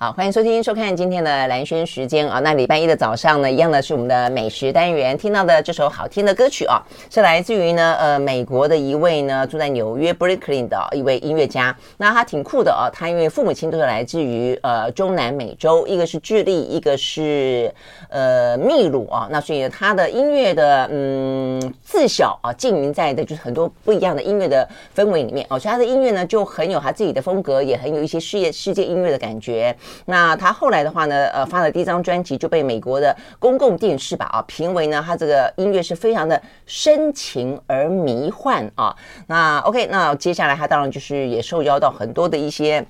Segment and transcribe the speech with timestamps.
[0.00, 2.38] 好，欢迎收听、收看今天的兰轩时间啊。
[2.38, 11.76] 那礼拜一的早上呢，一样的是我们的美食单元，听到的这首好听的歌曲啊，是来自于呢呃美国的一位呢住在纽约 Brooklyn 的一位音乐家。
[11.96, 17.74] 那他挺酷的啊，他因为父母亲都是来自于呃中南美洲，一个是智利，一个是
[18.08, 19.26] 呃秘鲁啊。
[19.32, 29.76] 那所以他的音乐的嗯自小啊浸淫在的就是很多不一样的音乐的氛围里面哦，所以他的音乐呢就很有他自己的风格，也很有一些世界世界音乐的感觉。
[30.06, 38.94] 那他后来的话呢，呃，发了第一张专辑就被美国的公共电视吧啊评为呢，他这个音乐是非常的深情而迷幻啊。
[39.26, 42.84] 那 OK，那接下来他当然就是也受邀到很多的一些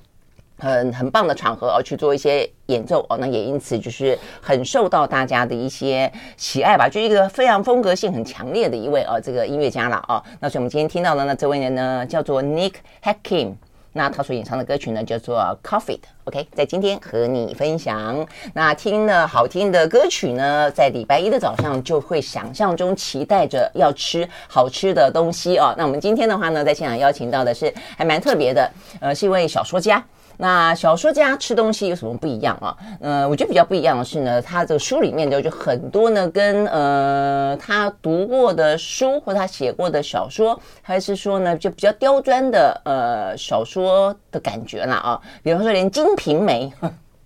[0.57, 10.21] 很很棒的场合啊去做一些演奏哦，那也因此就是很受到大家的一些喜爱吧，就一个非常风格性很强烈的一位啊这个音乐家了啊。
[10.39, 12.73] 那所以我们今天听到的呢，这位人呢叫做 Nick
[13.03, 13.53] Hakim。
[13.93, 18.25] 那他所演唱的歌曲呢，叫做《Coffee》，OK，在今天和你分享。
[18.53, 25.73] 那听了好听的歌曲呢，在礼拜一的早上就会想象中期待着要吃好吃的东西哦。
[25.77, 30.03] 那我们今天的话呢，在现场邀请到的是还蛮特别的，呃，是一位小说家。
[30.41, 32.73] 那小说家吃东西有什么不一样啊？
[33.01, 45.19] 呃，我觉得比较不一样的是呢，他这个书里面的就很多呢，跟呃他读过的书或他写过的小说，还是说呢就比较刁钻的呃小说的感觉了啊。
[45.43, 46.71] 比方说，连《金瓶梅》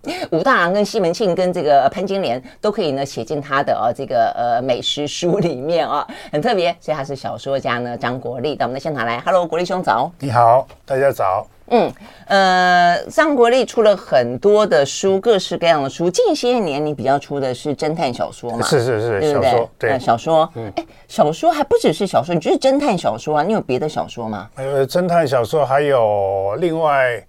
[0.32, 6.74] 武大郎跟西门庆跟这个潘金莲都可以呢写进他的呃这个呃美食书里面啊，很特别。
[6.80, 9.20] 所以他是小说家呢，张国立到我们的现场来。
[9.20, 10.10] Hello，国立兄早。
[10.18, 11.46] 你好，大家早。
[11.68, 11.92] 嗯，
[12.26, 16.10] 呃，张国立出了很多的书，各式各样的书。
[16.10, 18.66] 近些年你比较出的是侦探小说嘛？
[18.66, 19.50] 是是是，对不对？
[19.50, 20.50] 小说对、呃，小说。
[20.56, 23.42] 嗯，哎，小说还不只是小说，你就是侦探小说啊？
[23.42, 24.48] 你有别的小说吗？
[24.56, 27.26] 呃，侦探小说还有另外，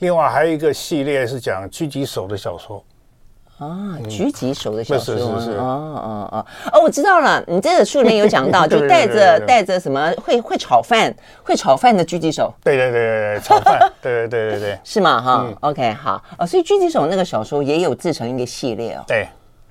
[0.00, 2.84] 另外还有一个系列是讲狙击手的小说。
[3.58, 5.64] 啊，狙击手的小说，是是是，哦
[5.96, 6.46] 哦哦。
[6.72, 15.20] 哦，我知道了，你这个书里面有讲到， 就带着带着什么会会炒饭，会炒饭的狙击手，对对对对对，炒饭， 对对对对对，是吗？
[15.20, 19.26] 哈，OK，好，哦，所以狙击手那个小说也有制成一个系列哦，对，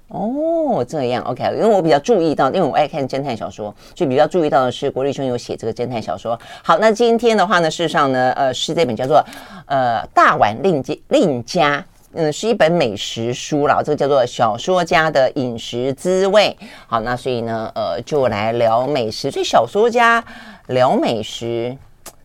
[0.09, 6.37] 哦，这样，OK，因为我比较注意到，因为我爱看侦探小说，就比较注意到的是国立兄有写这个侦探小说。
[6.61, 9.23] 好，那今天的话呢，事实上呢，呃，是这本叫做
[9.65, 11.85] 呃大碗令令家。
[12.19, 16.57] 嗯，是一本美食书了，这个叫做《小说家的饮食滋味》。
[16.87, 19.29] 好，那所以呢，呃，就来聊美食。
[19.29, 20.23] 所以小说家
[20.69, 21.77] 聊美食，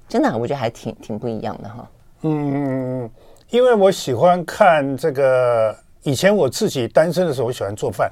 [0.09, 1.87] 真的我觉得还挺挺不一样的哈。
[2.23, 3.11] 嗯，
[3.51, 8.11] 因为我喜欢看这个，以前我自己单身的时候，我喜欢做饭，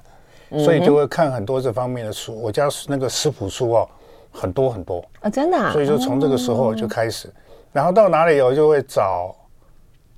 [0.62, 2.38] 所以就会看很多这方面的书。
[2.42, 3.88] 我家那个食谱书哦，
[4.30, 5.72] 很多很多啊，真的啊。
[5.72, 7.32] 所以就从这个时候就开始，
[7.72, 9.34] 然后到哪里我就会找。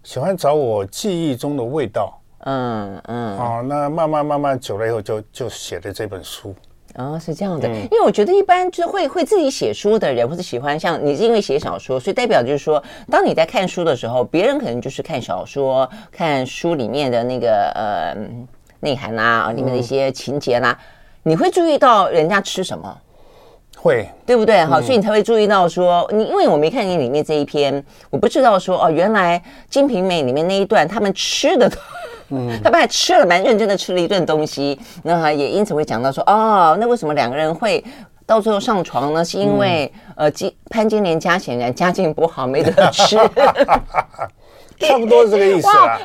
[0.04, 6.54] 喜欢找我记忆中的味道，嗯嗯，哦，那慢慢慢慢久了以后就，就就写的这本书。
[6.96, 18.14] 哦，是这样的，嗯、因为我觉得一般就是会会自己写书的人，或者喜欢像你是因为写小说，所以代表就是说，当你在看书的时候，别人可能就是看小说，看书里面的那个呃
[18.80, 20.78] 内涵啊，里面的一些情节啦、啊，
[21.22, 22.98] 嗯、你会注意到人家吃什么。
[23.82, 24.64] 会，对不对？
[24.64, 29.36] 好，所以你才会注意到说，你因为我没看你里面这一篇，我不知道说哦，原来
[29.68, 31.68] 《金瓶梅》里面那一段他们吃的，
[32.30, 37.84] 嗯， 他们还吃了蛮认真的吃了一顿东西，那也因此会讲到说，哦，那为什么两个人会
[38.24, 39.24] 到最后上床呢？
[39.24, 43.16] 是因为呃，金潘金莲家显然家境不好，没得吃，
[44.78, 45.98] 差不多是这个意思啊。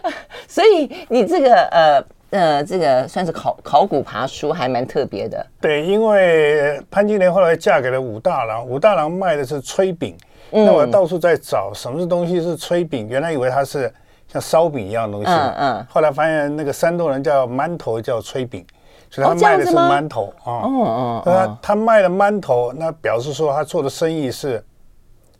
[0.47, 2.03] 所以你这个呃。
[2.29, 5.45] 呃，这个算是考考古爬书，还蛮特别的。
[5.61, 10.15] 对，因为潘金莲后来嫁给了武大郎，武大郎卖的是炊饼。
[10.51, 13.93] 嗯、那我到处在找什么是东西是炊饼，原来以为它是
[14.27, 15.31] 像烧饼一样的东西。
[15.31, 15.73] 嗯嗯。
[15.75, 18.65] 嗯后来发现那个山东人叫馒头叫炊饼，
[19.09, 20.51] 所以他卖的是馒头啊。
[20.63, 21.21] 哦哦。
[21.25, 24.63] 他、嗯嗯、他卖的馒头，那表示说他做的生意是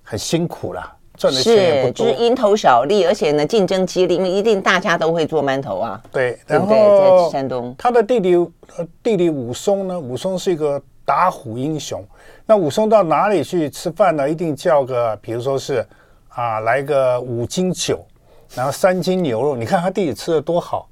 [0.04, 0.94] 很辛苦啦。
[1.18, 6.02] 赚的钱也不多，是，就是蝇头小利，而且呢，竞争激烈，因为一定大家都会做馒头啊。
[6.12, 12.02] 对，然后在山东，他的弟弟呃弟弟武松呢，武松是一个打虎英雄。
[12.46, 14.30] 那武松到哪里去吃饭呢？
[14.30, 15.86] 一定叫个，比如说是
[16.30, 18.06] 啊，来个五斤酒，
[18.54, 19.56] 然后三斤牛肉。
[19.56, 20.88] 你看他弟弟吃的多好，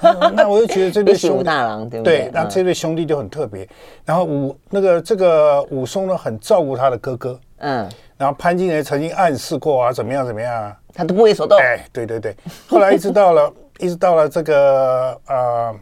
[0.00, 2.22] 嗯， 那我就觉得这对兄弟大郎对不对？
[2.22, 3.68] 对，那这对兄弟就很特别。
[4.04, 7.38] 然后武那个这个武松呢，很照顾他的哥哥。
[7.58, 7.88] 嗯。
[8.24, 11.58] 然后潘金莲曾经暗示过啊，怎么样怎么样啊，他都不为所动。
[11.58, 12.34] 哎，对对对。
[12.66, 15.76] 后来一直到了，一直到了这个呃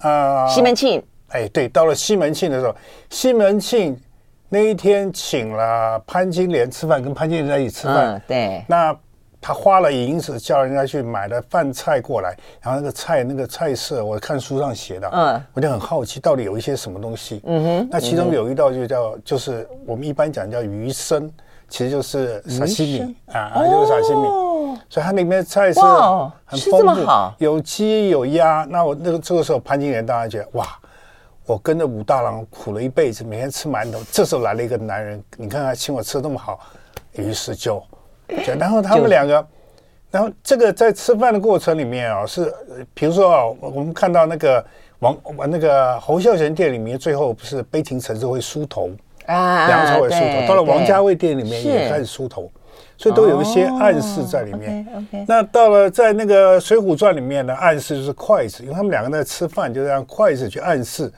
[0.00, 1.04] 呃西门庆。
[1.28, 2.74] 哎，对，到了西门庆的时候，
[3.10, 3.94] 西门庆
[4.48, 8.14] 那一天请了潘金莲吃饭，跟潘金莲在一起吃饭。
[8.14, 8.64] 嗯，对。
[8.66, 8.98] 那
[9.46, 17.40] 他花了银子叫人家去买了饭菜过来，然后那个菜那个菜色，我看书上写的，嗯，我就很好奇，到底有一些什么东西。
[17.44, 21.30] 嗯哼，那其中有一道就叫，就是我们一般讲叫鱼生，
[21.68, 24.26] 其实就是沙西米啊，就是沙西米。
[24.90, 25.80] 所以它里面的菜色
[26.44, 27.06] 很丰富，
[27.38, 28.66] 有鸡有鸭。
[28.68, 30.66] 那我那个这个时候，潘金莲当然觉得哇，
[31.44, 36.58] 我跟着武大郎苦了一辈子，每天吃馒头，这时候来了一个男人，你看他请我吃这么好，
[37.12, 37.80] 于是就。
[38.58, 39.46] 然后他们两个，
[40.10, 42.52] 然后这个在吃饭的过程里面啊，是
[42.94, 44.64] 比如说啊，我们看到那个
[45.00, 45.16] 王
[45.48, 48.90] 那个侯孝贤店里面，最后不是悲情城市会梳头
[49.26, 52.50] 啊，梁朝伟梳头，到了王家卫店里面也开始梳头，
[52.96, 54.86] 所以都有一些暗示在里面。
[55.26, 61.12] 那到了在那个《水浒传》里面的暗示就是筷子，因为他们两个在吃饭，就让筷子去暗示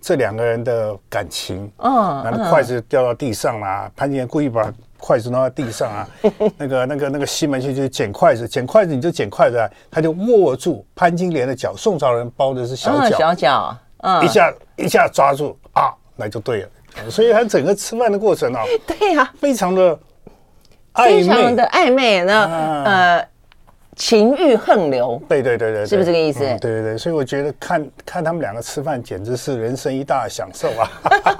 [0.00, 1.70] 这两个人的感情。
[1.78, 4.72] 嗯，然后筷子掉到地上了，潘金莲故意把。
[4.98, 6.08] 筷子弄在地上啊，
[6.56, 11.74] 那个、那个、那个西门庆就捡筷子，捡筷子你就捡筷子啊，他就握住潘金莲的脚。
[11.76, 17.10] 宋朝人包的是小脚，小脚，嗯，一下一下抓住啊，那就对了。
[17.10, 19.98] 所以他整个吃饭的过程啊， 对呀，非常的
[20.94, 22.22] 暧昧，非常的暧昧。
[22.22, 22.44] 那
[22.84, 23.28] 呃。
[23.96, 26.40] 情欲横流，对对对对，是不是这个意思？
[26.40, 30.86] 对对对，所以我觉得看看他们两个吃饭，简直是人生一大享受啊！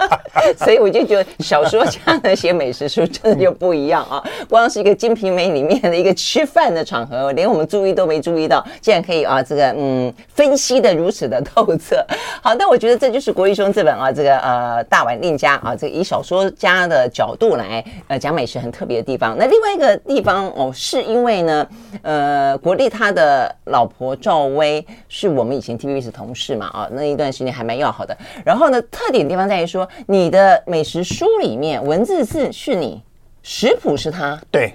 [0.57, 4.23] 所以我就觉得小说家呢写美食书真的就不一样啊！
[4.49, 12.03] 光是一个《金瓶梅》里面的一个吃饭的场合，连我们注意都没注意到，竟然可以啊这个嗯分析的如此的透彻。
[12.41, 19.35] 好，那我觉得这就是国医兄这本啊这个呃大碗令家啊，这个以小说家的角度来呃讲美食很特别的地方。
[19.37, 21.67] 那另外一个地方哦，是因为呢
[22.01, 22.46] 呃。
[22.47, 28.17] 呃，国立他的老婆赵薇是我们以前 TVBS 同事嘛，啊，那一段时间还蛮要好的。
[28.45, 33.03] 然后呢，特点地方在于说，你的美食书里面文字字是你，
[33.43, 34.73] 食谱是他，对。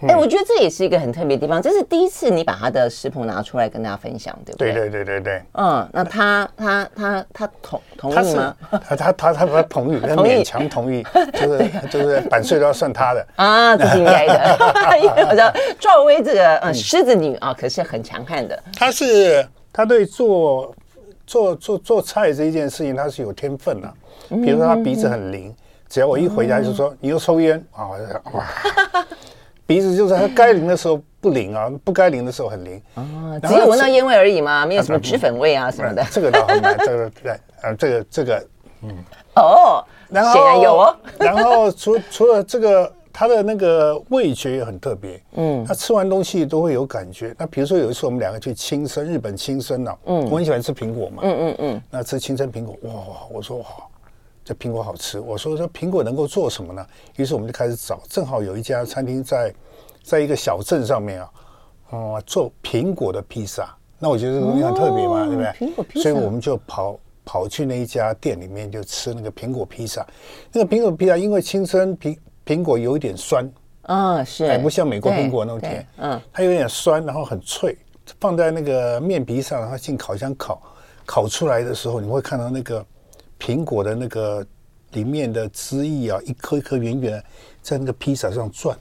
[0.00, 4.72] 哎、欸，我觉得这也是一个很特别的地方，这是第一次你把他的食谱拿出来跟大家分享，对不对？
[4.72, 5.42] 对对对对对。
[5.52, 8.54] 嗯，那他他他他同同意吗？
[8.70, 11.02] 他他他他他同意，他勉强同意，
[11.32, 14.98] 就是就是版税都要算他的 啊，这是应该的。
[15.00, 18.62] 因为我知道赵薇这个嗯狮子女啊，可是很强悍的。
[18.76, 20.74] 他是他对做
[21.26, 23.90] 做做做菜这一件事情，他是有天分的。
[24.28, 25.54] 比如说他鼻子很灵，
[25.88, 27.88] 只要我一回家就说你又抽烟啊，
[28.32, 28.44] 哇。
[29.66, 36.04] 鼻子就是它该灵的时候不灵啊，不该灵的时候很灵啊，只有闻到烟味而已嘛，没有什么脂粉味啊什么的。
[36.10, 38.46] 这个倒很难，这个对，呃，这个这个，
[38.82, 38.94] 嗯，
[39.36, 40.96] 哦，然后显然有哦。
[41.18, 47.34] 然后除除了这个，它的那个味觉也很特别，嗯，他吃完东西都会有感觉。
[47.38, 52.92] 那比如说有一次我们两个去青森，日本青森啊，嗯，我很喜欢吃苹果嘛，嗯嗯嗯，那吃青森苹果，哇，
[53.32, 53.66] 我说哇。
[54.44, 56.86] 这苹果好吃，我说这苹果能够做什么呢？
[57.16, 59.50] 于是我们就开始找，正好有一家餐厅在，
[60.02, 61.30] 在一个小镇上面啊，
[61.90, 63.74] 哦，做苹果的披萨。
[63.98, 65.48] 那我觉得这个东西很特别嘛，对不对？
[65.52, 66.02] 苹果披萨。
[66.02, 70.06] 所以我们就跑跑去那一家店里面，就吃那个苹果披萨。
[70.52, 72.14] 那个苹果披萨因为青森苹
[72.44, 73.50] 苹果有一点酸，
[73.82, 77.74] 啊，是，还不像美国苹果那么甜，嗯，它有点酸，然后很脆，
[78.20, 80.60] 放在那个面皮上，然后进烤箱烤，
[81.06, 82.84] 烤出来的时候，你会看到那个。
[83.38, 84.44] 苹果的那个
[84.92, 87.24] 里面的汁液啊，一颗一颗圆圆，
[87.60, 88.76] 在那个披萨上转，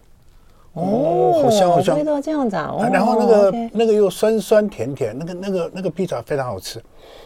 [0.73, 2.89] 哦，好香好香，味道这样子啊。
[2.91, 6.79] 然后那个那个又酸酸甜甜，那个那个那个披萨非常好吃。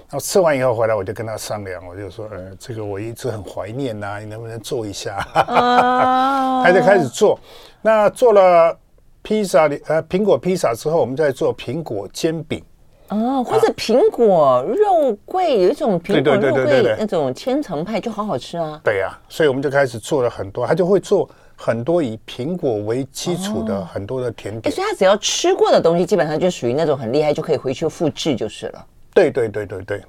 [0.10, 5.19] 然后吃完以后回来，我就跟他商量，我就说，呃，这个我一直很怀念呐，你能不能做一下？
[5.36, 7.38] 他就开始做。
[7.81, 8.77] 那做了
[9.22, 12.63] 披萨的呃苹果披萨之后，我们再做苹果煎饼。
[13.10, 18.80] 哦，或者苹果肉桂，有一种苹果肉桂那种千层派就好好吃啊。
[18.84, 24.74] 对呀，所以我们就开始做了很多，他就会做很多以苹果为基础的很多的甜点。
[24.74, 28.86] 所以他只要吃过的东西，基本上就属于那种很厉害，就可以回去复制就是了。
[29.14, 30.02] 对对对对对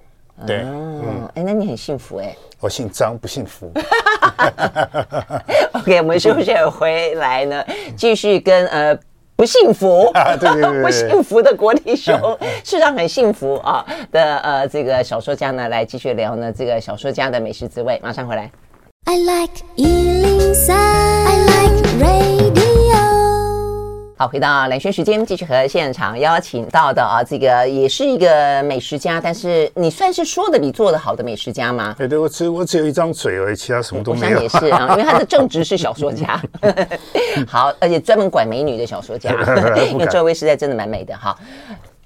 [0.45, 2.37] 对，嗯，哎，那你很幸福哎。
[2.59, 3.71] 我姓张，不幸福。
[5.73, 7.65] OK，我们是不是回来呢？
[7.97, 8.99] 继续跟呃。
[9.39, 10.11] 不幸福。
[10.15, 12.19] 啊，对对对， 不幸福的国立熊，
[12.65, 18.51] 事实上很幸福啊的呃，这个小说家呢，来继续聊呢，这个小说家的美食滋味，马上回来。
[19.05, 22.58] I like 103, I like radio
[24.21, 31.95] 好，回到蓝轩时间，继续和现场邀请到的啊，这个也是一个美食家，但是你算是说的比做的好的美食家吗？
[31.97, 34.41] 对对，我只我只有一张嘴而已，其他什么都没有。
[34.41, 36.43] 我想也是啊，因为他的正职是小说家，
[37.47, 39.31] 好，而且专门拐美女的小说家，
[39.93, 41.39] 因为这位实在真的蛮美的哈。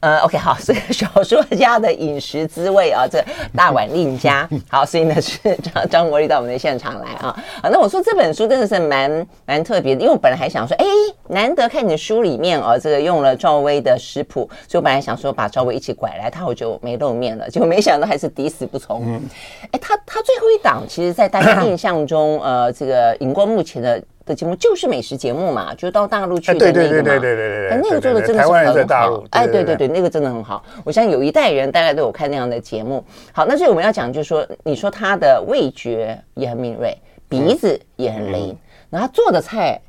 [0.02, 7.28] 呃，OK，好，这个 小说家的饮食滋味啊，这大碗令家，好，所以呢 是张张国立到我们的现场来啊，
[7.62, 10.84] 啊，那我说这本书真的是蛮蛮特别的，因为我本来还想说，哎，
[11.28, 19.22] 难得看你的书里面啊，这个用了赵薇的食谱，所以我本来想说把赵薇一起拐来，他我就没露面了，结果没想到还是抵死不从。
[19.70, 24.02] 哎，他他最后一档，其实，在大家 印象中，呃，这个荧光幕前的。
[24.24, 26.72] 的节目就是美食节目嘛，就到大陆去的那个嘛。
[26.72, 27.80] 对对对对对对对。
[27.82, 29.24] 那个做的真的是很好。
[29.30, 30.64] 哎，对对对，那个真的很好。
[30.84, 33.04] 我相信有一代人大概都有看那样的节目。
[33.32, 36.96] 好，那所以我们要讲，就是说，你说他的味觉也很敏锐，
[37.28, 38.56] 鼻子也很灵，
[38.90, 39.80] 然后他做的菜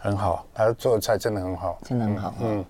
[0.00, 2.34] 很好，他做的菜真的很好，真的很好。
[2.42, 2.64] 嗯。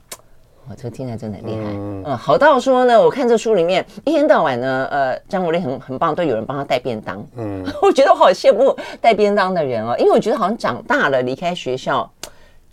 [0.68, 12.10] 哇，这个听起来真的很厉害，嗯，嗯，好到说呢，我看这书里面一天到晚呢，呃，张国立很很棒，都有人帮他带便当，嗯， 我觉得我好羡慕带便当的人哦，因为我觉得好像长大了离开学校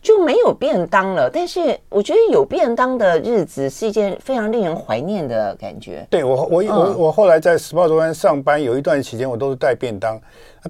[0.02, 6.06] 就没有便当了，但是我觉得有便当的日子是一件非常令人怀念的感觉。
[6.10, 10.20] 对我，我我我后来在时报周刊上班有一段期间，我都是带便当，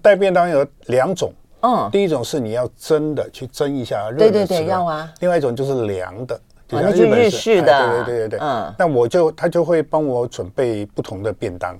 [0.02, 6.38] 带便当有两种，嗯，第一种是你要蒸的，去蒸一下热的，对对对，要啊，另外一种就是凉的。
[6.82, 8.40] 那就日式的，对对对对对。
[8.42, 11.78] 嗯，那我就他就会帮我准备不同的便当。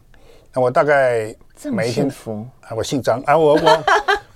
[0.54, 1.36] 那我大概
[1.72, 2.08] 每一天，
[2.62, 3.84] 啊，我姓张啊，我我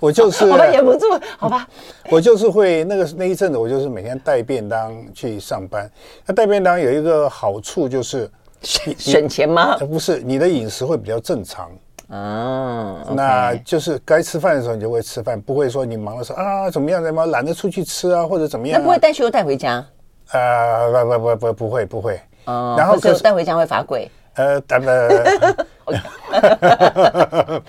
[0.00, 1.06] 我就是， 我忍不住，
[1.38, 1.66] 好吧。
[2.10, 5.88] 我就是会那个那一阵子，我就是每天带便当去上班。
[6.26, 8.28] 那带便当有一个好处就是
[8.62, 9.76] 省省钱吗？
[9.78, 11.70] 不是，你的饮食会比较正常。
[12.08, 18.80] 啊，那就是该吃饭的时候你就会吃饭，不会说你忙的时候啊怎么样怎么懒得出去吃啊或者怎么样。
[18.80, 19.84] 那不会带去又带回家？
[20.32, 24.10] 呃，不不不不不会不会，哦，然后可是带回家会罚跪。
[24.34, 25.08] 呃，当然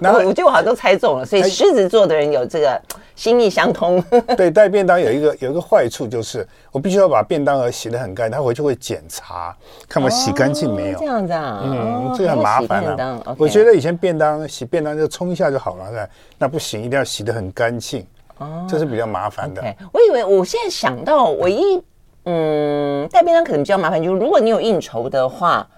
[0.00, 2.80] 然后我就好像都猜中了，所以狮子座的人有这个
[3.14, 4.02] 心意相通。
[4.34, 9.54] 对，带便当有一个有一个坏处就是，我必须要把便当盒洗得很干，他回去会检查，
[9.88, 10.98] 看我洗干净没有。
[10.98, 13.36] 这样子啊，嗯，这个很麻烦啊。
[13.36, 18.06] 我觉得以前便当洗便当就冲一下就好了，那那不行，一定要洗得很干净。
[18.40, 19.62] 哦，这是比较麻烦的。
[19.62, 21.82] Okay, 我以为我现在想到唯一，
[22.24, 25.68] 嗯，带便当可能比较麻烦，就是如果你有应酬的话，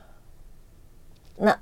[1.37, 1.57] 那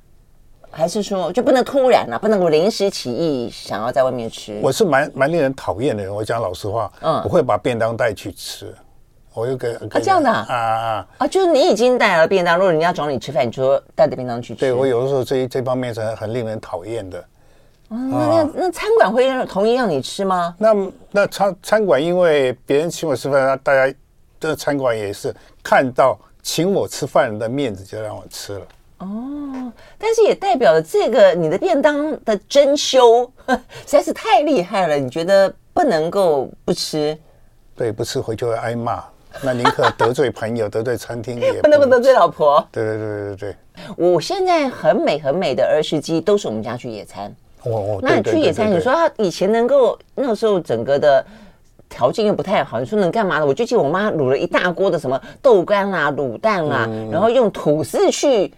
[0.70, 4.60] 还是说就不能突然了，啊，不能够临时起意想要在外面吃。
[4.62, 8.74] 我是蛮蛮令人讨厌的人，我讲老实话，嗯，我会把便当带去吃，
[9.32, 14.60] 我又给啊这样的啊啊啊，啊，就是你已经带了便当，如果人家找你吃饭，你就带着便当去吃。
[14.60, 17.24] 对，我有的时候这这方面是很很令人讨厌的。
[17.90, 20.54] 哦，那那那餐馆会同意让你吃吗？
[20.58, 20.74] 那
[21.10, 23.92] 那餐餐馆因为别人请我吃饭，大家
[24.38, 28.66] 这餐馆也是看到请我吃饭人的面子，就让我吃了。
[28.98, 37.18] 哦，但是也代表了这个你的便当的珍馐 实在是太厉害了，你觉得不能够不吃？
[37.74, 39.02] 对，不吃回去会挨骂，
[39.42, 42.64] 那宁可得罪朋友，得罪餐厅也不， 能不得罪老婆。
[42.70, 43.56] 对对对对对，
[43.96, 47.34] 我现在很美很美的儿时记忆都是我们家去野餐。
[47.64, 51.24] 哦，那你去野餐，你说他以前能够那个时候整个的
[51.88, 53.46] 条件又不太好，你说能干嘛呢？
[53.46, 58.52] 我就记得我妈卤了一大锅的什么豆干啦、卤蛋啦，然后用吐司去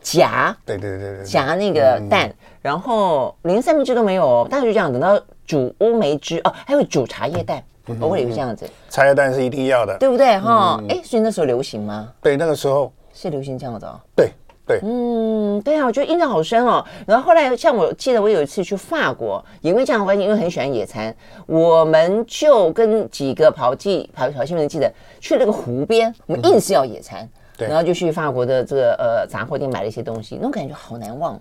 [0.00, 4.92] 夹，对对对对，夹那个蛋，然后连三明治都没有哦，大概就这样。
[4.92, 7.62] 等到煮乌梅汁哦，还有煮茶叶蛋，
[8.00, 8.68] 偶尔也会这样子。
[8.88, 10.80] 茶叶蛋是一定要的，对不对哈？
[10.88, 12.08] 哎，所以那时候流行吗？
[12.22, 14.00] 对，那个时候是流行这样的哦。
[14.16, 14.32] 对。
[14.66, 16.84] 对，嗯，对啊，我觉得印象好深哦。
[17.06, 21.14] 然后后来，像我记得我有一次去法国，因为这样的关系，因为很喜欢野餐，
[21.46, 31.40] 我们就跟几个跑记跑跑新闻记者去那个湖边，我们硬是要野餐，对，然后就去法国的这个呃杂货店买了一些东西，那种感觉好难忘哦。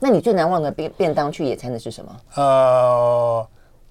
[0.00, 2.16] 那你最难忘的便便当去野餐的是什么？
[2.34, 3.46] 呃，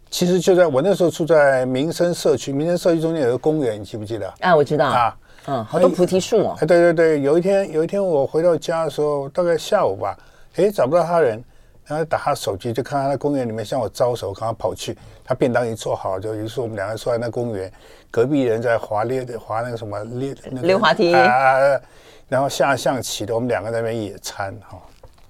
[0.09, 4.31] 其实就在我那时候住在民生社区，民生社区中间有个公园，你记不记得？
[4.41, 5.17] 啊，我知道啊。
[5.45, 6.57] 嗯，好多菩提树哦。
[6.61, 10.17] 哎，对对对，有一天有一天我回到家的时候，大概下午吧，
[10.55, 11.43] 哎，找不到他人，
[11.85, 17.71] 然后打他手机，就看他在公园里面向我招手，刚刚跑去，他便当一做好，就于是我们两个坐在那公园，
[18.09, 21.79] 隔壁人在滑溜滑那个什么溜溜滑梯啊，
[22.29, 24.81] 然后下象棋的，我们两个在那边野餐哈。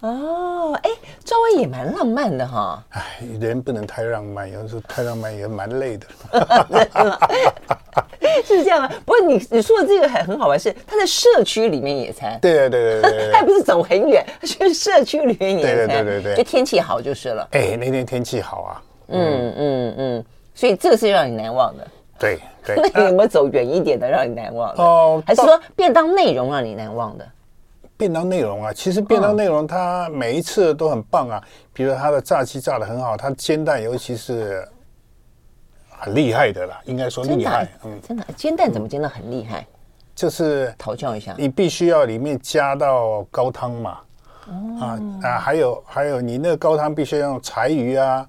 [0.02, 0.90] 哦，哎，
[1.24, 2.84] 周围也蛮浪漫的哈。
[2.90, 3.02] 哎，
[3.40, 6.06] 人不能太浪漫，有时候太浪漫也蛮累的。
[8.46, 8.90] 是这样吗？
[9.06, 12.38] 不过你你说的这个很很好玩，是他在社区里面野餐。
[12.42, 15.88] 对对对对对，他也 不是走很远，他去社区里面野餐。
[15.88, 17.48] 对对对对，就天气好就是了。
[17.52, 18.82] 哎，那天天气好啊。
[19.10, 20.26] 嗯嗯嗯，
[20.56, 21.88] 所以这个是让你难忘的。
[22.18, 22.76] 对对。
[22.94, 24.84] 那你有没有走远一点的让你难忘的？
[24.84, 27.26] 哦，还是说便当内容让你难忘的？
[27.96, 31.42] 便当内容啊，其实便当内容它每一次都很棒啊。
[31.74, 34.68] 比如它的炸鸡炸的很好，它煎蛋尤其是
[36.04, 37.68] 很厉害的啦，应该说厉害。
[37.86, 39.66] 嗯，真的煎蛋怎么煎的很厉害？
[40.16, 43.98] 就是讨教一下，你必须要里面加到高汤嘛。
[44.48, 48.28] 哦、啊啊，还有还有，你那个高汤必须要用柴鱼啊，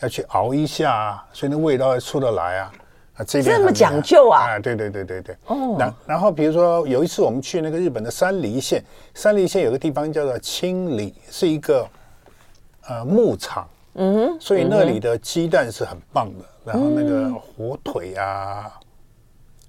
[0.00, 2.72] 要去熬一下啊，所以那味道要出得来啊。
[3.18, 4.56] 啊，这边这么讲究啊？
[4.56, 5.36] 啊，对对对对对。
[5.46, 5.76] 哦。
[5.78, 8.82] 然然后比如说有一次我们去那个日本的山梨县，
[9.14, 11.86] 山梨县有个地方叫做青里，是一个
[12.88, 13.68] 呃牧场。
[13.94, 14.40] 嗯哼。
[14.40, 18.70] 所以那里的鸡蛋是很棒的，嗯、然后那个火腿啊、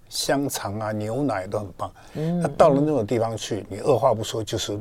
[0.09, 1.91] 香肠啊、牛奶都很棒。
[2.13, 2.39] 嗯。
[2.41, 4.79] 那到了那种地方去，你二话不说就是。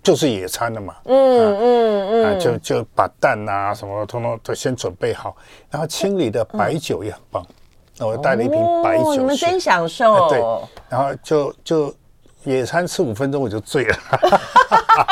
[0.00, 5.36] 就是野餐了嘛，嗯嗯嗯，啊、就就把蛋啊什么通通都先准备好，
[5.70, 7.44] 然后清理的白酒也很棒，
[7.98, 10.28] 那、嗯、我带了一瓶白酒，你们真享受、啊。
[10.28, 10.38] 对，
[10.88, 11.94] 然后就就
[12.44, 13.96] 野餐吃五分钟我就醉了，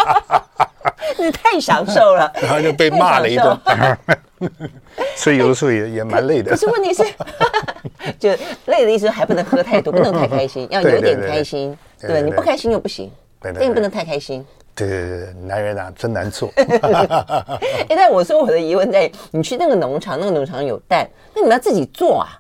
[1.19, 3.59] 你太享受了， 然后就被骂了一顿，
[5.17, 6.51] 所以有的时候也也蛮累的。
[6.51, 7.05] 可是问题是，
[8.19, 8.31] 就
[8.67, 11.77] 累的意思还不能喝太多，不能太开心， 要有点开心。
[12.01, 14.45] 对，你不开心又不行，对，对，对，但你不能太开心。
[14.75, 16.53] 对对对，男人啊，真难做。
[16.57, 22.39] 哎，但我说我的疑问在，你去那个农场，那个农场有蛋，那你们要自己做啊？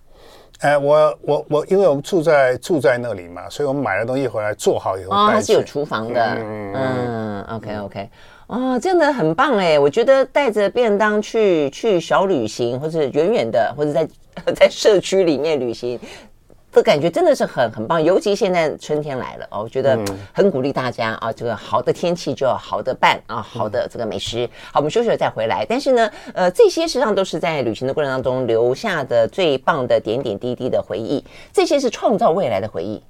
[0.60, 6.22] 哎，我我我，因为我们住在住在那里嘛，所以我们买了东西回来做好以后，哦，它是有厨房的。
[6.38, 8.10] 嗯，嗯，OK OK，
[8.46, 14.08] 哦，真的很棒哎，我觉得带着便当去去小旅行，或者远远的，或者在
[14.54, 15.98] 在社区里面旅行。
[16.72, 19.98] 的感觉真的是很很棒，尤其现在春天来了哦，我觉得
[20.30, 24.46] 很鼓励大家啊，这个好的天气就要好的伴啊，好的这个美食。
[24.70, 25.64] 好，我们休息了再回来。
[25.66, 33.02] 但是呢，呃，这些实际上都是在旅行的过程当中留下的最棒的点点滴滴的回忆，这些是创造未来的回忆，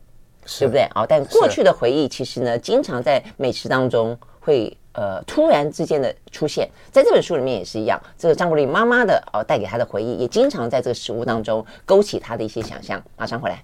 [0.61, 1.05] 对不对啊？
[1.05, 4.77] 但过去的回忆其实呢，经常在美食当中会。
[4.97, 8.01] 呃，突然之间的出现，在这本书里面也是一样。
[8.17, 13.03] 这个张国立妈妈的哦，带给他的回忆，也经常在这个食物当中勾起他的一些想象。
[13.17, 13.63] 马上回来。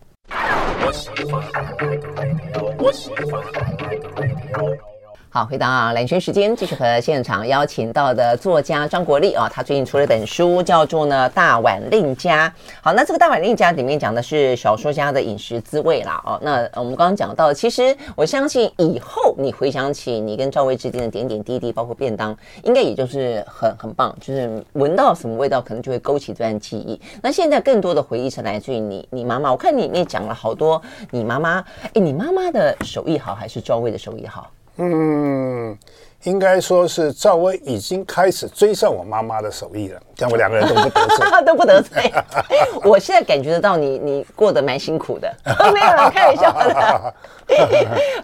[5.35, 12.51] 好，回到兰萱时间，继续和现场邀请到的作家张国立啊，他最近出了本书，叫做呢《大碗令家》。
[12.83, 16.23] 好，那这个《大碗令家》里面讲的是小说家的饮食滋味啦。
[16.27, 27.01] 哦，那我们刚刚讲到，其实我相信以后你回想起你跟赵薇之间的点点滴滴，包括便当，应该也就是很很棒，就是闻到什么味道，可能就会勾起这段记忆。
[27.23, 34.51] 那现在更多的回忆是来自于你你妈妈，我看你里面讲了好多你妈妈，哎，你妈妈的手艺好还是赵薇的手艺好？
[34.77, 35.77] 嗯，
[36.23, 42.13] 应该说是赵薇已经开始追上我妈妈的手艺了，这样我两个人都不得罪， 都不得罪。
[42.83, 45.31] 我现在感觉得到你，你过得蛮辛苦的。
[45.73, 47.15] 没有啦，开玩笑的。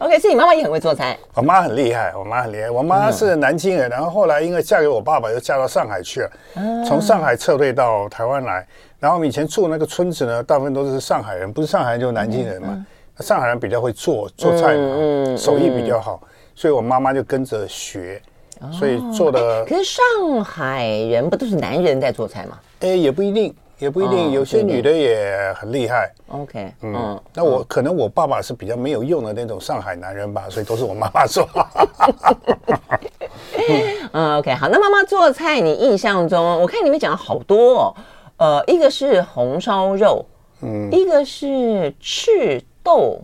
[0.00, 1.18] OK，是你妈妈也很会做菜。
[1.34, 2.70] 我妈很厉害，我妈很厉害。
[2.70, 6.30] 我妈是南京人，然后后来因为嫁给我爸爸，又嫁到上海去了，
[6.86, 8.66] 从上海撤退到台湾来。
[8.98, 12.86] 然后我们以前住那个村子呢，大部分都是上海人，不是上海人就是南京人嘛。
[13.20, 16.20] 上海人比较会做做菜嘛，手艺比较好。
[16.58, 18.20] 所以，我妈妈就跟着学，
[18.72, 19.64] 所以做的。
[19.64, 22.58] 可是上海人不都是男人在做菜吗？
[22.80, 26.12] 哎，也不一定，也不一定，有些女的也很厉害。
[26.26, 31.48] OK，嗯，那我可能我爸爸是比较没有用的那种上海男人吧，所以都是我妈妈做。
[34.12, 37.94] 嗯，OK，好，那妈妈做菜，你印象中，我看里面讲了好多哦，
[38.38, 40.26] 呃，一个是红烧肉，
[40.62, 43.20] 嗯，一个是赤豆。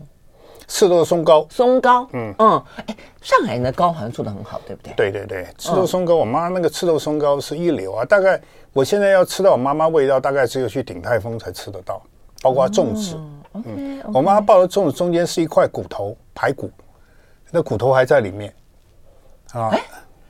[0.66, 4.92] 赤豆松糕，松糕，嗯嗯，哎，上海人的糕好像做的很好，对不对？
[4.94, 8.04] 对对对，赤豆松糕，我妈那个赤豆松糕是一流啊！
[8.04, 8.40] 大概
[8.72, 12.02] 我现在要吃到我妈妈味道，大概只有去鼎泰丰才吃得到，
[12.42, 13.16] 包括粽子。
[13.52, 16.70] 嗯，我妈包的粽子中间是一块骨头排骨，
[17.50, 18.52] 那骨头还在里面
[19.52, 19.68] 啊。
[19.70, 19.80] 哎，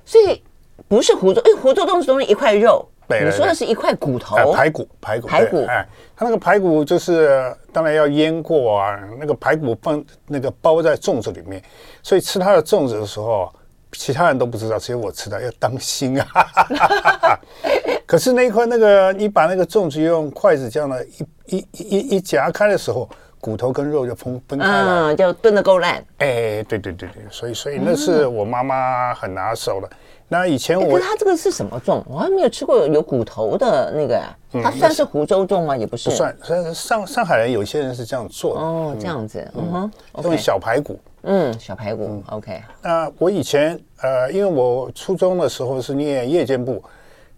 [0.04, 0.42] 所以
[0.88, 2.86] 不是湖州，哎，湖州粽子中间一块肉。
[3.06, 5.64] 对，你说的是一块骨头，呃、排骨，排骨，排骨。
[5.66, 5.86] 哎，
[6.16, 11.62] 它那个排骨就是当然要腌过啊，那个排骨放那个包在粽子里面，
[12.02, 13.52] 所以吃它的粽子的时候，
[13.92, 16.26] 其他人都不知道，只有我知道，要当心啊。
[18.06, 23.08] 可是那一块那个，你把那个粽子用筷子这样的一一一一夹开的时候，
[23.44, 26.02] 骨头跟肉就分分开了，嗯，就炖的够烂。
[26.16, 29.90] 哎，对对对对，所以所以那是我妈妈很拿手的。
[30.28, 32.02] 那以前我，可是它这个是什么粽？
[32.08, 34.34] 我还没有吃过有骨头的那个呀。
[34.62, 35.76] 它算是湖州粽吗？
[35.76, 36.34] 也不是，不算。
[36.72, 38.62] 上上海人有些人是这样做的。
[38.62, 40.98] 哦，这样子，嗯哼，用小排骨。
[41.24, 42.22] 嗯，小排骨。
[42.30, 42.62] OK。
[42.80, 46.82] 那我以前呃，因为我初中的时候是念夜间部，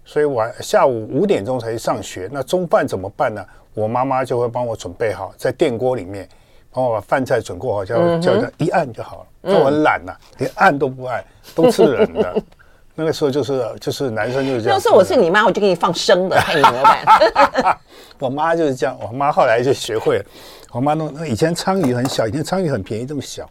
[0.05, 2.29] 所以晚下午五点钟才去上学。
[2.31, 3.45] 那中饭怎么办呢？
[3.77, 6.27] 我妈妈就会帮我准备好，在电锅里面
[6.73, 9.27] 帮我把饭菜准备好，叫叫一按就好了。
[9.43, 11.23] 那我很懒呐，连按都不按，
[11.55, 12.43] 都吃人的。
[12.99, 14.79] 那个时候就是就是男生就是这样。
[14.79, 17.79] 要是我是你妈，我就给你放生的，看你怎么办。
[18.19, 20.25] 我妈就是这样，我妈后来就学会了。
[20.73, 23.49] 我妈弄那以前鲳鱼很小，以前鲳鱼很便宜，这么小，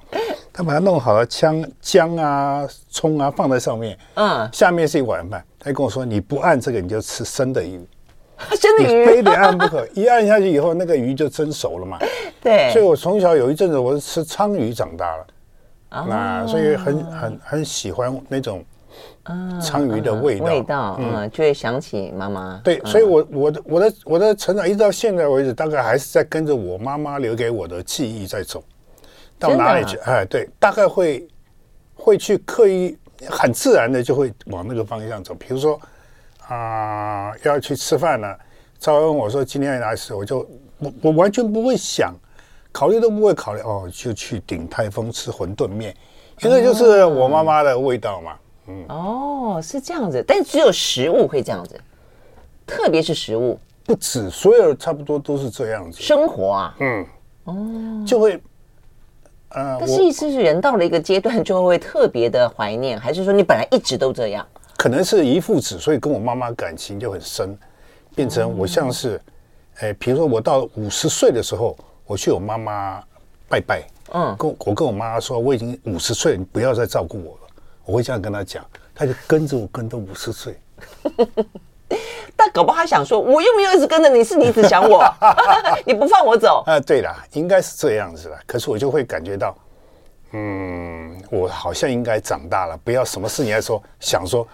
[0.51, 5.45] 她把它弄好了，姜姜啊、葱啊放在上面，嗯，下面是一碗饭。
[5.59, 7.87] 她跟我说：“你不按这个，你就吃生的鱼。”
[8.59, 11.99] 生的鱼非得按不可，一按下去以后，那个鱼就蒸熟了嘛。
[12.41, 15.27] 对，所以我从小有一阵子我是吃鲳鱼长大了，
[15.89, 18.63] 啊、那所以很很很喜欢那种。
[19.59, 22.61] 鲳鱼的味道，味道，嗯，就会想起妈妈。
[22.63, 28.63] 对，所以，我我的我的我的成长一直到现在为止，大概还是在跟着我妈妈留给我的记忆在走。
[29.39, 29.97] 到哪里去？
[30.05, 31.27] 哎，对，大概会
[31.95, 32.95] 会去刻意，
[33.27, 35.33] 很自然的就会往那个方向走。
[35.33, 35.77] 比如说
[36.47, 38.37] 啊，要去吃饭了，
[38.77, 42.13] 赵问我说今天要哪里吃，我就我我完全不会想，
[42.71, 45.95] 考虑都不会考虑，哦，就去鼎泰丰吃馄饨面，
[46.43, 48.33] 因为就是我妈妈的味道嘛。
[48.67, 51.79] 嗯、哦，是这样子，但只有食物会这样子，
[52.65, 56.01] 特别是食物，不止，所有差不多都是这样子。
[56.01, 57.05] 生活啊，嗯，
[57.43, 58.41] 哦，就会，
[59.49, 64.45] 呃，但是意思是人到了一个阶段就会特别的怀念，还是说你本来一直都这样？
[64.77, 67.57] 可能是一父子，所以跟我妈妈感情就很深，
[68.15, 69.19] 变成我像是，
[69.79, 73.01] 哎、嗯，比如说我到五十岁的时候，我去我妈妈
[73.47, 73.83] 拜拜，
[74.13, 77.39] 嗯，跟我跟我妈说，我已经五十岁，你不要再照顾我了。
[77.85, 80.59] 我会这样跟她讲，她就跟着我跟到五十岁。
[82.35, 85.01] 但搞不好他想说，我又没有一直跟着你，是你一直想我，
[85.85, 86.79] 你不放我走啊？
[86.79, 88.37] 对啦，应该是这样子的。
[88.45, 89.55] 可是我就会感觉到，
[90.31, 94.45] 嗯，我好像应该长大了，不要什么事你还说想说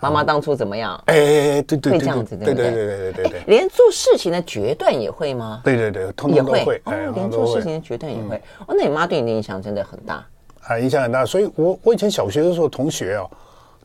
[0.00, 1.00] 妈妈当初怎么样？
[1.06, 5.60] 哎哎哎，对对，会这样子，对对对对对对对，连做事情的决断也会吗？
[5.64, 6.80] 对对对，通通都会。
[6.84, 8.36] 哦，连做事情的决断也会。
[8.66, 10.24] 哦，那你妈对你的影响真的很大。
[10.62, 13.30] 啊，影响很大，所以我我以前小学的时候，同学哦，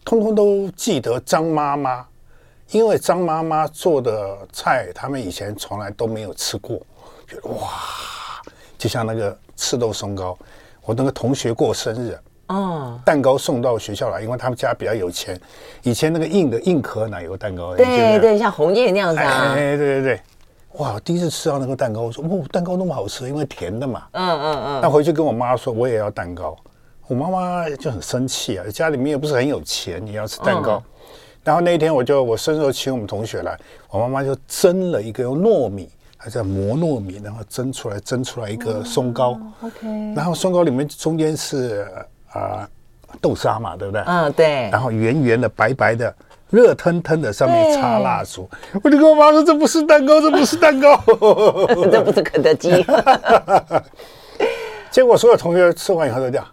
[0.04, 2.06] 通通都记得张妈妈，
[2.72, 6.78] 因为张妈妈做的菜，他们以前从来都没有吃过，
[7.28, 7.70] 觉得哇，
[8.78, 10.38] 就像那个赤豆松糕，
[10.84, 12.18] 我那个同学过生日，
[12.52, 15.40] 哦，蛋糕送到学校来，因为他们家比较有钱，
[15.84, 20.22] 以前那个硬的硬壳奶油蛋糕，对对，像红叶那样子啊，哎，对对对。
[20.76, 20.98] 哇！
[21.04, 24.82] 第一次吃到那个蛋糕，我说：“哦，蛋糕那么好吃，因为甜的嘛。”嗯嗯嗯。
[24.82, 26.56] 那回去跟我妈说，我也要蛋糕。
[27.10, 30.82] 我妈妈就很生气啊，家里面又不是很有钱，你要吃蛋糕。
[31.44, 33.60] 然后那一天我就我生日请我们同学来，
[33.90, 39.38] 我妈妈就蒸了一个用糯米，还在磨糯米，然后蒸出来蒸出来一个松糕。
[39.62, 39.88] OK。
[40.16, 41.86] 然后松糕里面中间是
[42.34, 42.68] 啊
[43.20, 44.02] 豆沙嘛，对不对？
[44.06, 44.70] 嗯，对。
[44.72, 46.14] 然后圆圆的白白的。
[46.52, 48.46] 热腾腾的，上面插蜡烛，
[48.84, 51.02] 我就跟我妈说：“这不是蛋糕，这不是蛋糕，
[51.90, 52.86] 这不是肯德基。
[54.92, 56.46] ”结果所有同学吃完以后都这样：“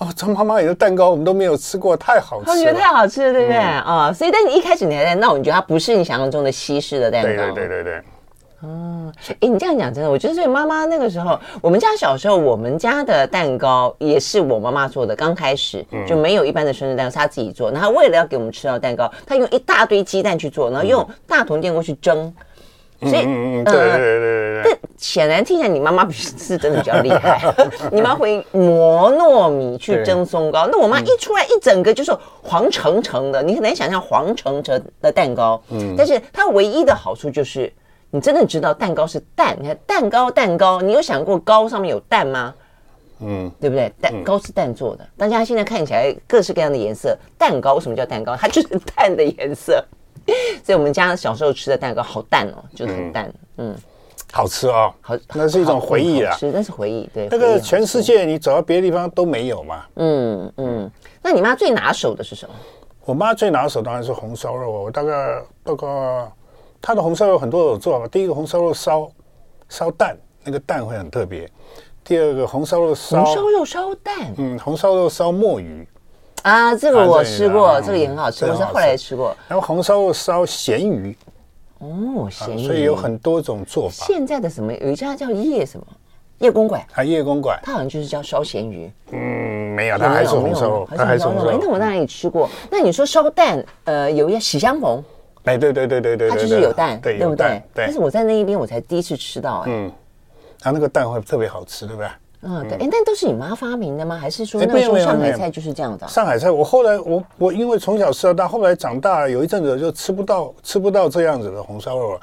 [0.00, 3.58] 哦，张妈妈有的蛋糕我们都没有吃过，太好吃了。”他觉得太好吃了，对不对？
[3.58, 7.28] 啊，所以但你一开始你还在闹，你觉得它不是你想象中的西式的蛋糕？
[7.28, 8.02] 对对对对对。
[8.64, 15.14] 哦，哎，你这样讲真的，我觉得所以妈妈那个时候，我们家小时候，我们家的蛋糕也是我妈妈做的。
[15.14, 17.70] 刚开始就没有一般的生日蛋糕，是她自己做。
[17.70, 22.32] 然后为了要给我们吃到蛋糕，她用一大堆鸡蛋去做，然后用大铜电锅去蒸。
[23.00, 24.62] 所以，嗯嗯，对对对对对。
[24.64, 27.38] 但显然听起来你妈妈是真的比较厉害，
[27.92, 30.66] 你妈会磨糯米去蒸松糕。
[30.72, 35.60] 那我妈一出来一整个就是黄澄澄的，你很难想象黄澄澄的蛋糕。
[35.70, 37.70] 嗯，但是它唯一的好处就是。
[38.14, 39.56] 你真的知道蛋糕是蛋？
[39.60, 42.54] 你看蛋糕，蛋糕，你有想过糕上面有蛋吗？
[43.18, 43.92] 嗯，对不对？
[44.00, 48.36] 蛋糕是蛋做的，嗯、大家现在看起来各式各样的颜色，蛋糕为什么叫蛋糕？
[48.38, 49.84] 它就是蛋的颜色。
[50.62, 53.26] 所以我们家小时候吃的蛋糕好淡哦，就是很淡。
[53.56, 53.76] 嗯，嗯
[54.30, 57.10] 好吃啊、哦，好，那是一种回忆啊，是，那是回忆。
[57.12, 59.84] 对，那个全世界你走到别的地方都没有嘛。
[59.96, 60.88] 嗯嗯，
[61.20, 62.54] 那你妈最拿手的是什么？
[63.04, 65.86] 我妈最拿手当然是红烧肉，我大概大概。
[66.86, 69.10] 它的红烧肉很多种做法，第一个红烧肉烧
[69.70, 71.50] 烧蛋，那个蛋会很特别。
[72.04, 75.88] 第二个红烧肉烧红烧肉烧蛋，嗯，红烧肉烧墨鱼
[76.42, 79.34] 啊，这个我吃过，这个也很好吃，我是后来也吃过。
[79.48, 81.16] 然后红烧肉烧咸鱼，
[81.78, 84.04] 哦，咸鱼，所以有很多种做法。
[84.04, 85.86] 现在的什么有一家叫叶什么
[86.40, 88.92] 叶公馆，啊叶公馆，它好像就是叫烧咸鱼。
[89.10, 91.58] 嗯，没有，它还是红烧肉，它还是红烧肉。
[91.58, 92.46] 那我在哪里吃过？
[92.70, 95.02] 那你说烧蛋，呃，有一家喜相逢。
[95.44, 97.62] 哎，对对对对对，它就是有蛋，对不对？
[97.74, 97.84] 对。
[97.86, 99.92] 但是我在那一边，我才第一次吃到，哎，嗯，
[100.58, 102.08] 它那个蛋会特别好吃，对不对？
[102.46, 102.78] 嗯，对。
[102.78, 104.16] 哎，但都是你妈发明的吗？
[104.16, 106.06] 还是说那时候上海菜就是这样的？
[106.08, 112.20] 上海菜，我后来我我因为从小吃到大，后来长大有一阵子就吃不到吃不到这样子的红烧肉了。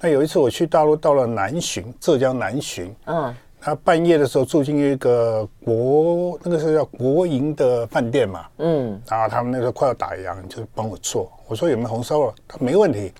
[0.00, 3.34] 那有一次我去大陆，到了南浔，浙江南浔，嗯，
[3.64, 11.32] 他半夜的时候住进一个国那个是叫国营的饭店嘛，嗯，然后他们那时候快要打烊，就帮我做。
[11.48, 12.34] 我说有没有红烧肉？
[12.46, 13.10] 他没问题。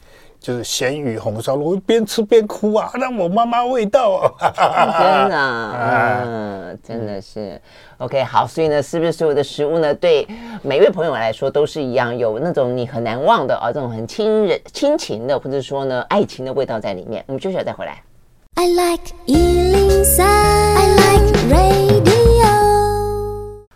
[0.40, 4.28] 就是咸鱼红烧肉，我边吃边哭啊，让我妈妈味道啊！
[4.98, 7.58] 真的，嗯， 真的是。
[7.96, 10.28] OK，好，所以呢，是不是所有的食物呢，对
[10.60, 17.24] 每位朋友来说都是一样，有那种你很难忘的啊，这种很亲人亲情的，或者说呢爱情的味道在里面。
[17.26, 18.02] 我们接下来再回来。
[18.56, 22.46] I like 103, I like radio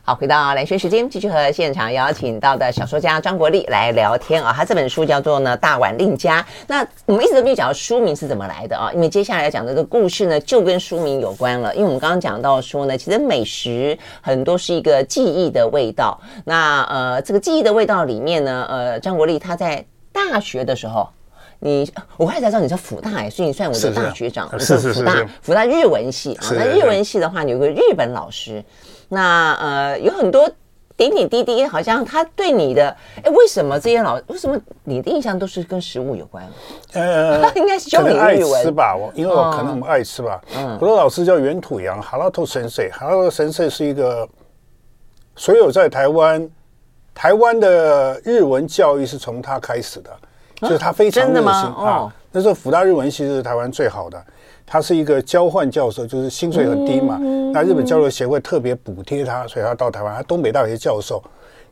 [0.03, 4.53] 好，回到蓝轩时间，继续和现场邀请到的小说家张国立来聊天啊。
[4.57, 6.41] 他这本书叫做呢《大碗令家》。
[6.69, 8.93] 那我们一直都没有讲到书名是怎么来的啊？
[8.95, 11.75] 因为接下来要讲的这个故事呢，就跟书名有关了。
[11.75, 16.19] 因为我们刚刚讲到说呢，其实美食很多是一个记忆的味道。
[16.45, 21.09] 那呃，这个记忆的味道里面呢，呃，张国立他在大学的时候，
[21.61, 24.49] 你我后来才知道你是辅大哎，所以你算我的大学长。
[24.59, 26.47] 是是是，是，是，是，是，是，辅大日文系啊。
[26.53, 28.65] 那日文系的话，你有个日本老师。
[29.09, 30.49] 那呃，有很多
[30.97, 32.95] 点点滴滴，好像他对你的，
[33.25, 36.45] 哎，为什么这些老，为什么你的印象都是跟食物有关？
[36.93, 40.41] 呃， 应该是教你爱吃吧，我因为我可能我们爱吃吧。
[40.57, 44.29] 嗯，我的老师叫原土洋，哈拉托神社，哈拉托神社是一个，
[45.37, 46.51] 所有在台湾，
[47.15, 50.11] 台湾的日文教育是从他开始的，
[50.61, 52.13] 就是他非常热心啊。
[52.31, 54.23] 那时候辅大日文系是台湾最好的。
[54.71, 57.17] 他是一个交换教授，就是薪水很低嘛。
[57.55, 60.15] 那日本交流协会特别补贴他，所以他到台湾。
[60.15, 61.23] 他东北大学教授。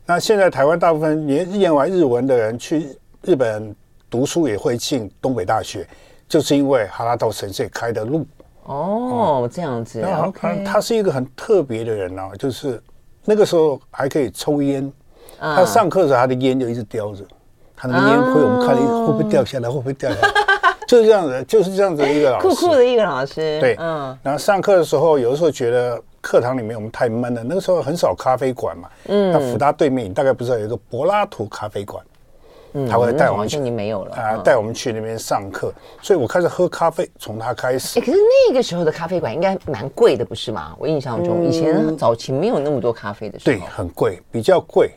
[0.06, 3.76] 那现在台湾大部分念念完日文的人去日本
[4.08, 5.86] 读书也会进东北大学，
[6.26, 8.26] 就是因为哈拉道神社开的路。
[8.64, 10.00] 哦，这样子。
[10.00, 12.82] 然后他他是一个很特别的人啊，就是
[13.26, 14.90] 那个时候还可以抽烟。
[15.38, 17.22] 他上课的时候，他的烟就一直叼着，
[17.76, 20.28] 他那个烟灰我们看了一会不会掉下来，会不会掉下来？
[20.88, 23.58] 就是这样子，就是这样子的一个老师，酷酷的一个老师。
[23.60, 24.16] 对，嗯。
[24.22, 27.42] 然后上课的时候，有的时候觉得课堂里面我们太闷了。
[27.42, 29.32] 那个时候很少咖啡馆嘛，嗯。
[29.32, 32.04] 那福大对面，你大概不知道有一个柏拉图咖啡馆，
[32.74, 33.58] 嗯，他会带我们去。
[33.58, 37.98] 你没有了啊，带我们去那边上课，所以我开始喝咖啡，从他开始。
[37.98, 40.72] 哎，可是那个时候的咖啡馆应该蛮贵的，不是吗？
[40.78, 43.58] 我印象中，以前早期没有那么多咖啡的时候。
[43.58, 44.92] 对，很贵，比较贵。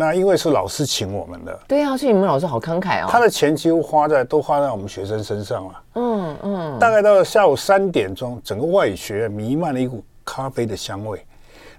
[0.00, 3.08] 那因为是老师请我们的，对啊，所以你们老师好慷慨哦。
[3.10, 5.82] 他的钱几乎花在都花在我们学生身上了。
[5.94, 6.78] 嗯嗯。
[6.78, 11.20] 大概到了下午三点钟，整个外语学院弥漫了一股咖啡的香味。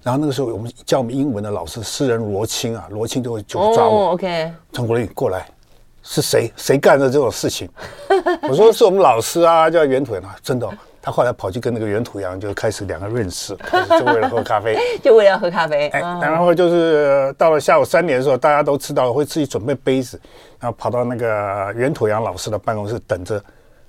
[0.04, 4.10] 然后那个时候，我们教我们英文的老师诗人罗青啊，罗青就会就抓我。
[4.10, 4.52] OK。
[4.74, 5.48] 陈国立过来，
[6.04, 7.70] 是谁谁干的这种事情？
[8.42, 10.70] 我说是我们老师啊，叫袁腿啊，真的。
[11.10, 13.58] 他后来跑去跟那个原土洋就开始两个认识，
[14.00, 15.88] 就为了喝咖啡， 就为了喝咖啡。
[15.88, 20.22] 哎，然后就是到了下午三点的时候，大家都知道会自己准备杯子，
[20.60, 23.44] 然后跑到那个原土洋老师的办公室等着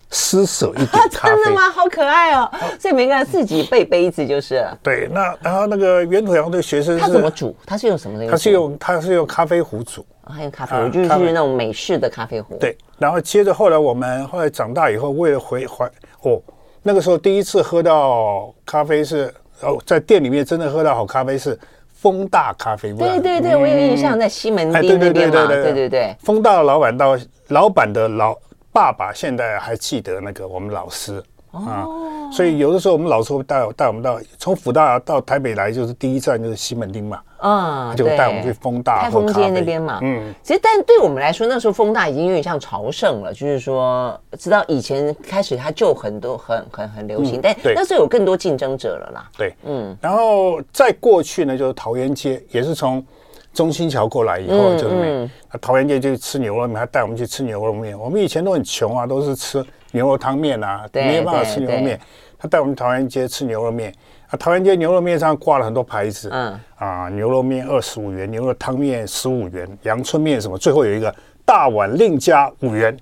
[0.08, 1.36] 施舍一点咖啡。
[1.36, 1.68] 真的吗？
[1.68, 2.50] 好可爱哦！
[2.80, 4.66] 所以每个人自己备杯子就是。
[4.82, 7.54] 对，那然后那个袁土洋的学生他怎么煮？
[7.66, 8.30] 他是用什么东西？
[8.30, 12.56] 他是用他是用咖啡壶煮，还有咖啡壶，就是那种美式的咖啡壶。
[12.56, 15.84] 对，然后接着后来我们后来长大以后，为了回怀
[16.22, 16.40] 哦。
[16.82, 21.58] 那个时候第一次喝到咖啡是哦，在店里面真的喝到好咖啡是
[21.92, 22.92] 丰大咖啡。
[22.94, 25.46] 对对对，我有印象，在西门町那边嘛。
[25.46, 28.34] 对对对，丰大的老板到老板的老
[28.72, 31.22] 爸爸现在还记得那个我们老师。
[31.52, 31.84] 啊，
[32.32, 39.98] 所以有的时候我们老师会带带我们到从福大到台北来，就是第一站就是西门町嘛，啊，就带我们去丰大、开封街那边嘛。
[40.02, 49.30] 嗯，其实但对我们来说，那时候丰大已经有点像朝圣了，就是说，直到以前开始它就很多很很很流行，但那时候有更多竞争者了啦。
[49.36, 53.04] 对，嗯，然后再过去呢，就是桃园街，也是从
[53.52, 57.98] 中心桥过来以后就是那桃园街就吃牛肉面，他带我们去吃牛肉面。
[57.98, 59.64] 我们以前都很穷啊，都是吃。
[59.92, 61.98] 牛肉汤面啊，没有办法吃牛肉面。
[62.38, 63.92] 他带我们桃园街吃牛肉面
[64.30, 71.12] 啊，桃园街牛肉面上挂了很多牌子，嗯啊，牛肉面二十五元，牛肉汤面十五元，阳春面什么，最后有一个
[71.44, 72.96] 大碗另加五元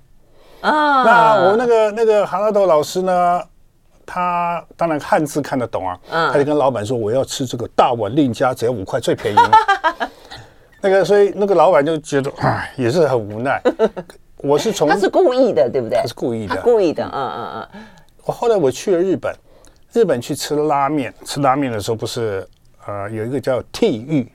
[0.61, 1.03] 啊。
[1.03, 3.41] 那我那个那个韩大头老师呢，
[4.05, 9.37] 他当然汉字看得懂啊，他就跟老板说，我要吃这个大碗另加，只要五块，最便宜。
[10.81, 13.61] 那个所以那个老板就觉得唉，也是很无奈。
[14.37, 15.99] 我是从 他是故意的，对不对？
[15.99, 17.81] 他是故意的，故意的，嗯嗯嗯。
[18.25, 19.35] 我后来我去了日本，
[19.93, 22.47] 日本去吃拉面，吃拉面的时候不是
[22.85, 24.31] 呃有一个叫替玉，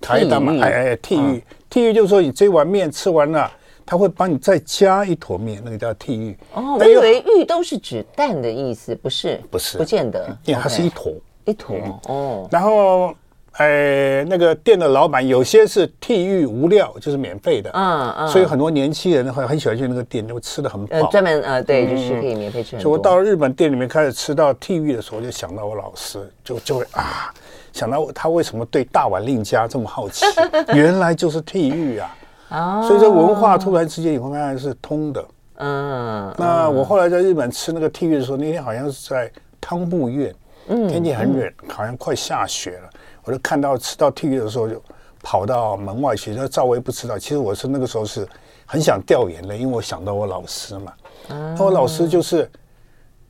[0.00, 1.42] 台大嘛，哎哎剃玉。
[1.68, 3.50] 剃玉就是说你这碗面吃完了，
[3.86, 6.36] 他会帮你再加一坨面，那个叫替玉。
[6.54, 9.40] 哦，我以为玉都是指蛋的意思，不是？
[9.50, 11.12] 不是，不见得，因为它是一坨。
[11.44, 11.76] 一坨
[12.08, 12.48] 哦。
[12.50, 13.14] 然后
[13.52, 20.96] 哎，那个店的老板有些是替玉无料，就是免费的，嗯嗯，所以很多年轻人会很喜欢去那个店，就吃的很饱。
[20.96, 22.78] 呃，专门呃，对，就是可以免费吃。
[22.80, 27.34] 所以我到日本店里面开始吃到替玉的时候，就想到我老师，就就会啊，
[27.72, 30.24] 想到他为什么对大碗令家这么好奇，
[30.72, 32.16] 原来就是替玉啊。
[32.50, 35.24] 哦，所以这文化突然之间你会发现是通的。
[35.56, 40.34] 嗯，那我后来在日本吃那个替玉的时候，那天好像是在汤布院，
[40.68, 42.90] 嗯，天气很冷，好像快下雪了。
[43.24, 44.82] 我就看到吃到地狱的时候，就
[45.22, 46.34] 跑到门外去。
[46.34, 48.26] 那赵薇不知道，其实我是那个时候是
[48.64, 50.92] 很想掉眼泪，因为我想到我老师嘛。
[51.28, 52.50] 嗯，我老师就是，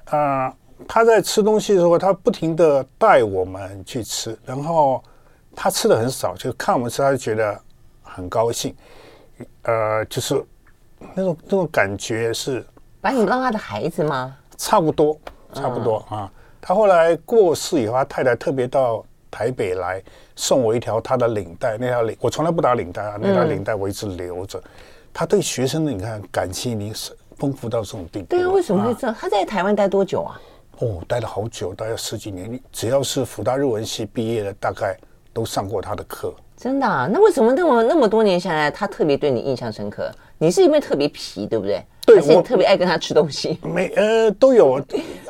[0.05, 0.55] 啊、呃，
[0.87, 5.03] 他在吃东西的时候，他不停的带我们去吃，然后
[5.57, 7.61] 他吃的很少，就看我们吃，他就觉得
[8.03, 8.75] 很高兴。
[9.63, 10.41] 呃，就是
[11.15, 12.65] 那种那种感觉是
[13.01, 14.37] 把你们当他的孩子吗？
[14.57, 15.19] 差不多，
[15.53, 16.33] 差不多、嗯、啊。
[16.61, 19.05] 他后来过世以后，他太太特别到。
[19.31, 20.03] 台北来
[20.35, 24.59] 送我一条他的领带，那条领我从来不打领带啊，那条领带我一直留着。
[24.59, 24.71] 嗯、
[25.13, 28.27] 他对学生的你看感情已经是丰富到这种地步。
[28.27, 29.15] 对啊，为什么会这样？
[29.15, 30.41] 啊、他在台湾待多久啊？
[30.79, 32.59] 哦，待了好久，待了十几年。
[32.73, 34.97] 只要是辅大日文系毕业的，大概
[35.33, 36.35] 都上过他的课。
[36.57, 37.09] 真的啊？
[37.11, 40.11] 那为什么那么那么多年下来，他特别对你印象深刻？
[40.43, 41.85] 你是因为特别皮，对不对？
[42.07, 43.59] 对，我特别爱跟他吃东西。
[43.63, 44.83] 没呃，都有。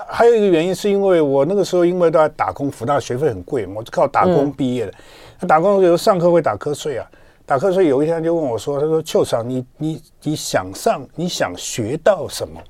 [0.08, 4.92] 还有一个原因是因为我那个时候因为都在打工，福大学费很贵嘛，我就靠打工毕业的。
[5.40, 7.04] 那、嗯、打工的时候上课会打瞌睡啊，
[7.44, 7.88] 打瞌睡。
[7.88, 12.60] 有一天就问我说：“他说邱长，你你你想上，你想学到什么？”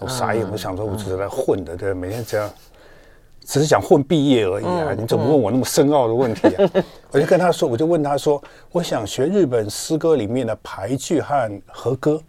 [0.00, 2.50] 我啥也不想说我只是来混的，对，每天这样，
[3.44, 4.94] 只是想混毕业而已啊！
[4.96, 6.70] 你怎么问我那么深奥的问题啊？
[7.10, 12.20] 我就跟他说，我就问他说：“我想学日本诗歌里面的俳句和和歌。”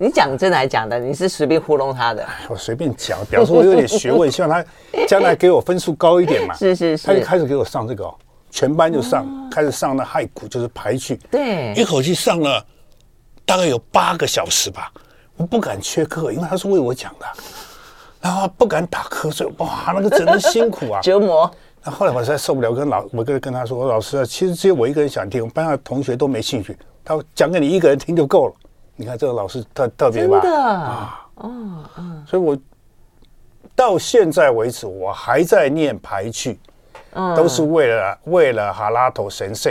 [0.00, 0.98] 你讲真的还讲的？
[0.98, 2.24] 你是随便糊弄他的？
[2.48, 4.64] 我随便讲，表示我有点学问，希望他
[5.06, 6.54] 将来给我分数高一点嘛。
[6.58, 8.14] 是是是，他就开始给我上这个，哦，
[8.50, 11.16] 全班就上，哦、开始上那俳句，就是俳句。
[11.30, 12.64] 对，一口气上了
[13.44, 14.92] 大概有八个小时吧。
[15.36, 17.26] 我不敢缺课，因为他是为我讲的，
[18.20, 19.46] 然后不敢打瞌睡。
[19.58, 21.50] 哇，那个真的辛苦啊， 折磨。
[21.84, 26.76] 那后来我实在受不了，跟老我跟跟他说：“我老师啊，其实只有我一个人想听，我们班上同学都没兴趣。
[27.04, 28.54] 他讲给你一个人听就够了。”
[29.00, 30.40] 你看这个老师特特别吧？
[30.40, 32.58] 真的啊，嗯嗯，所以我
[33.76, 36.58] 到现在为止，我还在念排剧，
[37.12, 39.70] 嗯，都是为了为了哈拉头神社，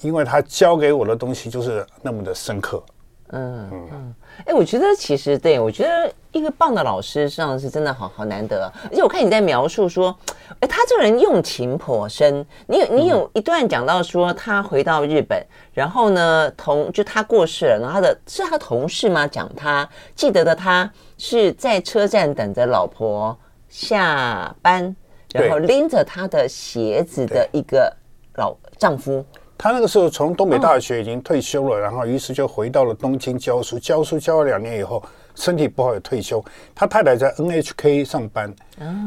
[0.00, 2.82] 因为他教给我的东西就是那么的深刻。
[3.28, 10.16] 嗯嗯，哎、欸，我觉得其实对，我觉得一个棒的老师上是真的好好难得，而且我看你在描述说，
[10.48, 12.44] 哎、欸，他这个人用情颇深。
[12.66, 19.26] 你有你有一段讲到说，他回到日本，然后呢，同就他过世了，然后他的是他同事吗？
[19.26, 23.36] 讲他记得的，他是在车站等着老婆
[23.68, 24.94] 下班，
[25.32, 27.94] 然后拎着他的鞋子的一个
[28.36, 29.24] 老丈夫。
[29.62, 35.02] 他那个时候从东北大学已经退休了，然后于是就回到了东京教书，教书教了两年以后，
[35.34, 36.42] 身体不好也退休。
[36.74, 38.54] 他太太在 NHK 上班，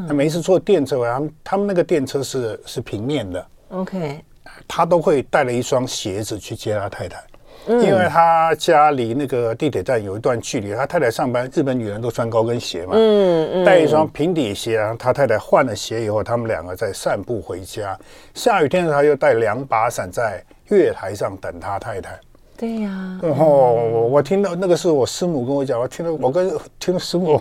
[0.07, 4.23] 他每一次坐电车，他们他们那个电车是是平面的，OK，
[4.67, 7.23] 他都会带了一双鞋子去接他太太。
[7.67, 17.97] 因为他家离那个地铁站有一段距离，他太太上班，日本女人都穿高跟鞋嘛，嗯嗯，带一双平底鞋，然后他太太换了鞋以后，他们两个在散步回家。
[18.33, 22.19] 下雨天的时候，他又带两把伞在月台上等他太太。
[22.63, 26.49] 对呀、啊，然后我我听到那个是我师母跟我讲，我听到我跟
[26.79, 27.37] 听到师母，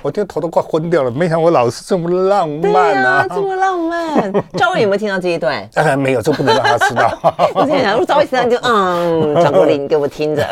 [0.00, 1.10] 我听头都快昏掉了。
[1.10, 4.32] 没想到我老师这么浪漫啊，这么浪漫。
[4.56, 5.68] 赵薇有没有听到这一段？
[5.74, 7.18] 哎，没有，这不能让他知道。
[7.52, 10.46] 我在想，如果赵薇听到就嗯，张国林给我听着。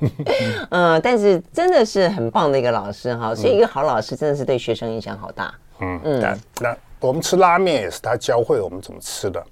[0.70, 5.52] 嗯，但是真的是很棒的一个老师哈，所以一个好老师真的是对学生影响好大。
[5.80, 9.44] 嗯嗯，那我们吃拉面也是他教会我们怎么吃的。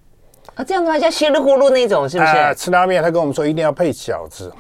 [0.58, 2.30] 啊，这样的话像稀里呼噜那种，是不是？
[2.36, 4.52] 啊，吃拉面，他跟我们说一定要配饺子。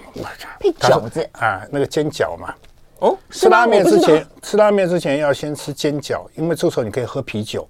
[0.60, 2.54] 配饺子啊，那个煎饺嘛。
[3.00, 7.68] 哦，吃拉面之前，吃拉面之前要先吃煎饺，因为这时候你可以喝啤酒。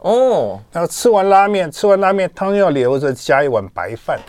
[0.00, 0.60] 哦。
[0.70, 4.20] 然后吃完拉面，吃完拉面汤要留着，加一碗白饭。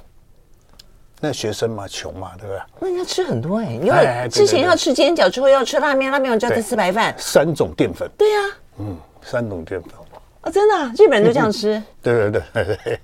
[1.19, 2.62] 那学生嘛，穷嘛，对不对？
[2.80, 7.13] 那你要吃很多哎，因为之前要吃煎饺，之后要吃拉面，拉面完就要再吃白饭。
[7.17, 8.10] 三种淀粉。
[8.17, 8.39] 对呀。
[8.80, 9.91] 嗯，三种淀粉。
[10.39, 11.82] 啊，真的，日本人都这样吃。
[12.02, 13.00] 对 对对。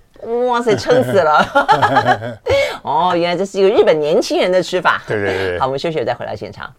[0.48, 2.40] 哇塞，撑死了！
[2.84, 5.02] 哦，原来这是一个日本年轻人的吃法。
[5.08, 5.60] 对对对。
[5.60, 6.72] 好，我们休息了再回到现场。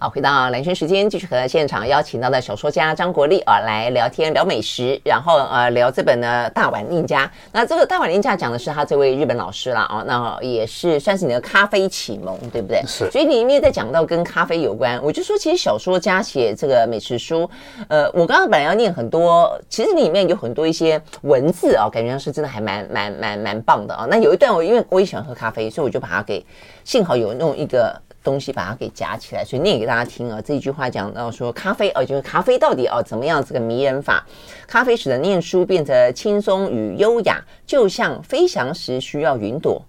[0.00, 7.26] 好，回到兰萱时间，继续和现场邀请到的小说家张国立啊来聊天聊美食，然后呃聊这本呢《大碗令家》。
[7.50, 12.80] 那这个《大碗令家》讲的是他这位日本老师啦啊，那也是算是你的咖啡启蒙，对不对？
[12.86, 13.10] 是。
[13.10, 17.50] 所以你里面在讲到跟咖啡有关，我就说其实小说家写这个美食书，
[17.88, 24.06] 呃，我刚刚本来要念很多，其实里面有很多一些文字啊，感觉上是真的还蛮蛮蛮蛮棒的啊。
[24.08, 26.46] 那有一段我因为我也喜欢喝咖啡，所以我就把它给，
[26.84, 28.00] 幸好有弄一个。
[28.28, 30.38] 东西把它给夹起来，所以念给大家听啊。
[30.44, 34.22] 这句话讲到说，咖啡哦，就是咖啡到底哦怎么样这个迷人法？
[34.66, 39.82] 咖啡使得念书变得轻松与优雅，就像飞翔时需要云朵，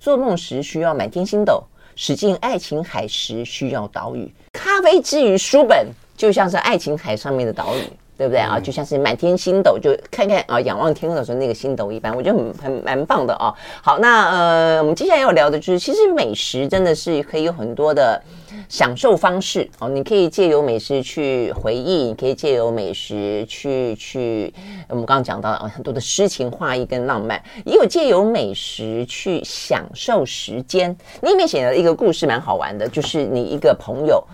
[0.00, 1.62] 做梦时需要满天星斗，
[1.94, 4.28] 驶进爱琴海时需要岛屿。
[4.52, 7.82] 咖啡之于书本，就像是爱琴海上面的岛屿。
[8.16, 8.58] 对不对啊？
[8.58, 13.52] 就像是满天星斗，就看看啊，仰望天空的时候那个星斗一般，我觉得很很蛮棒的啊。
[13.82, 18.20] 好，那呃，我们接下来要聊的就是，其实美食真的是可以有很多的
[18.68, 19.88] 享受方式哦。
[19.88, 24.52] 你可以借由美食去回忆，你可以借由美食去去，
[24.88, 30.96] 我们刚刚讲到啊，很多的诗情画意跟浪漫，也有借由美食去享受时间。
[31.20, 34.24] 你里面写了一个故事，蛮好玩的，就是你一个朋友。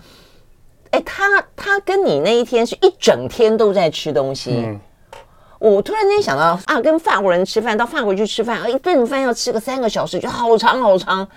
[0.93, 4.63] 哎，他他跟你那一天是一整天都在吃东西。
[4.63, 4.79] 嗯，
[5.57, 11.27] 我突然间想到啊，跟法国人吃饭，到法国去吃饭，啊，一顿饭要吃个三个小时，就好长好长。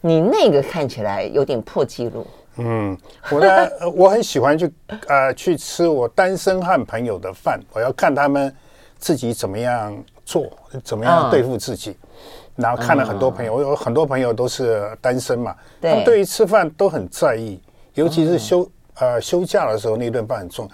[0.00, 2.24] 你那个看起来有点破纪录。
[2.58, 2.96] 嗯，
[3.32, 4.72] 我呢， 我很喜欢去
[5.08, 8.54] 呃去吃我单身汉朋友的饭，我要看他们
[8.96, 9.92] 自己怎么样
[10.24, 10.46] 做，
[10.84, 11.90] 怎么样对付自己。
[11.90, 17.60] 嗯，然后看了很多朋友，我有很多朋友都是单身嘛，对，他们对于吃饭都很在意，
[17.94, 18.62] 尤其是休。
[18.62, 18.70] 嗯
[19.00, 20.68] 呃，休假的时候那顿饭很重，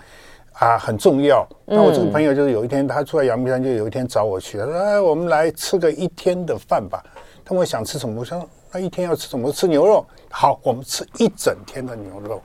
[0.54, 1.46] 啊，很重要。
[1.64, 7.02] 那我这个朋友就是有一天，他住在阳明山，就有一天找我去，他说：“哎，我们来吃个一天的饭吧。”
[7.44, 9.50] 他问我想吃什么，我说：“那一天要吃什么？
[9.50, 12.40] 吃牛肉。”好，我们吃一整天的牛肉，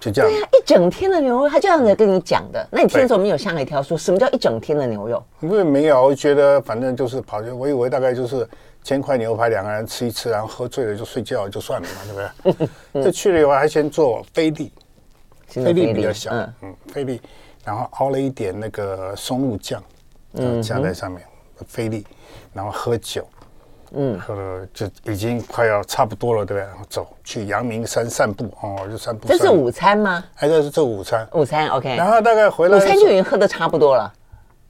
[0.00, 0.30] 就这样。
[0.30, 2.66] 对呀，一整天的牛肉，他这样子跟你讲的。
[2.70, 5.22] 那你听的时候没有吓一跳，说什么叫一整天的牛肉？
[5.40, 8.48] 因为没有，我觉得反正就是跑去，我以为大概就是
[8.82, 13.02] 煎块牛排，两个人吃一吃，然后喝醉了就睡觉就算了嘛，对不对？
[13.04, 14.72] 这去了以后还先做飞力。
[15.48, 17.20] 菲力比较小，嗯，嗯，菲力，
[17.64, 19.82] 然后熬了一点那个松露酱，
[20.34, 21.22] 嗯，加在上面，
[21.66, 22.06] 菲力，
[22.52, 23.26] 然后喝酒，
[23.92, 26.66] 嗯，喝了就已经快要差不多了，对不对？
[26.66, 29.26] 然后走去阳明山散步，哦，就散步。
[29.26, 30.22] 这是午餐吗？
[30.34, 31.26] 还是这午餐？
[31.32, 31.96] 午餐，OK。
[31.96, 34.12] 然后大概回来，午餐就已经喝的差不多了。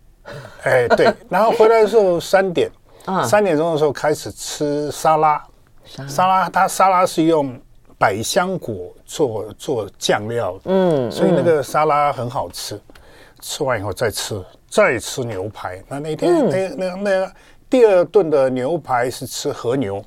[0.63, 2.71] 哎，对，然后回来的时候三点，
[3.05, 5.43] 啊，三点钟的时候开始吃沙拉，
[6.07, 7.61] 沙拉，它沙拉是用。
[7.99, 12.77] 百香果做做酱料，嗯，所以那个沙拉很好吃。
[12.77, 12.81] 嗯、
[13.41, 14.41] 吃完以后再吃，
[14.71, 15.83] 再吃牛排。
[15.89, 17.33] 那那天、嗯、那那那
[17.69, 20.01] 第二顿的牛排是吃和牛，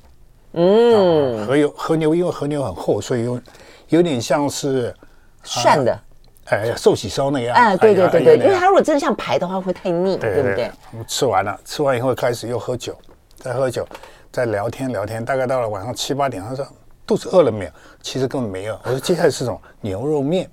[0.52, 3.40] 嗯，和牛和牛因为和牛很厚，所以有
[3.88, 4.94] 有点像是
[5.42, 5.98] 涮的，
[6.46, 7.54] 哎呀寿喜烧那样。
[7.54, 10.70] 哎，对对对对，因为它如果真的像排的话会太腻，对，对不对？
[10.92, 12.96] 我们吃完了，吃完以后开始又喝酒，
[13.36, 13.86] 再喝酒，
[14.30, 16.66] 再聊天聊天，大概到了晚上七八点，他说。
[17.12, 17.70] 肚子饿了没有？
[18.00, 18.80] 其实根本没饿。
[18.84, 20.48] 我说接下来是种牛肉面。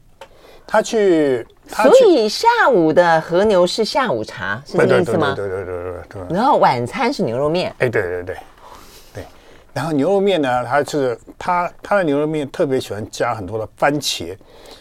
[0.68, 5.34] 他去，他去，所以下午的和牛是下午茶，是这个意思吗？
[5.38, 6.36] 对对对对对对。
[6.36, 7.74] 然后晚餐是牛肉面。
[7.80, 8.36] 哎，对对对
[9.14, 9.24] 对。
[9.74, 14.36] 然后牛肉面呢，它是它它的牛肉面特别喜欢加很多的番茄，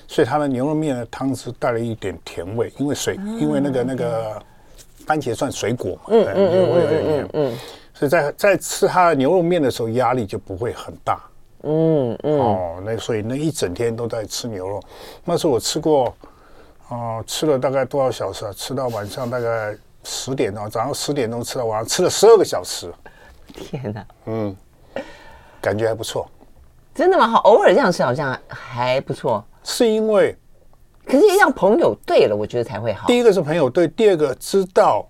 [0.09, 4.43] 所以它的牛肉面的汤汁带了一点甜味，因为水，嗯、因为那个那个
[5.07, 7.59] 番茄算水果嘛，嗯嗯嗯嗯嗯嗯。
[7.95, 11.19] 所以在在吃它的牛肉面的时候，压力就不会很大。
[11.63, 14.81] 嗯嗯哦，那所以那一整天都在吃牛肉，
[15.25, 16.15] 那是我吃过，
[16.89, 18.53] 哦、呃，吃了大概多少小时啊？
[18.53, 22.93] 吃到晚上大概十点钟，早上十点钟吃到晚上，吃了十二个小时。
[23.53, 24.07] 天哪！
[24.27, 24.57] 嗯，
[25.61, 26.29] 感觉还不错。
[26.95, 27.27] 真的吗？
[27.27, 29.45] 好，偶尔这样吃好像还不错。
[29.65, 30.37] 是因为，
[31.05, 33.07] 可是让朋友对了，我觉得才会好。
[33.07, 35.09] 第一个是朋友对，第二个知道，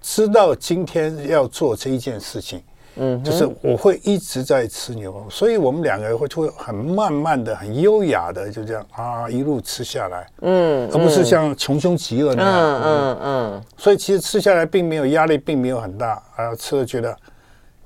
[0.00, 2.62] 知道今天要做这一件事情。
[2.96, 17.16] 嗯，就是我会一直在吃牛肉，所以我们两个人会就会很慢慢的、很优雅的就这样啊一路吃下来，嗯，而不是像穷凶极恶那样，嗯嗯嗯，所以其实吃下来并没有压力，并没有很大，啊，吃了觉得。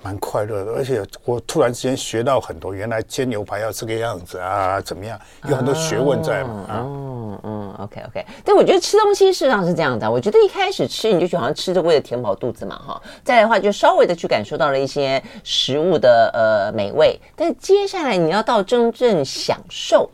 [0.01, 5.19] 蛮快乐的，而且我突然之间学到很多，原来煎牛排要这个样子啊，怎么样？
[5.49, 6.67] 有很多学问在嘛。
[6.69, 8.25] 嗯、啊、嗯，嗯，OK OK。
[8.45, 13.03] 但我觉得吃东西事实上是这样的，我觉得一开始吃你就觉得好像吃着为了填饱肚子嘛，哈。
[13.25, 20.11] 再来的话就稍微的去感受到了一些食物的呃美味，但接下来你要到真正享受，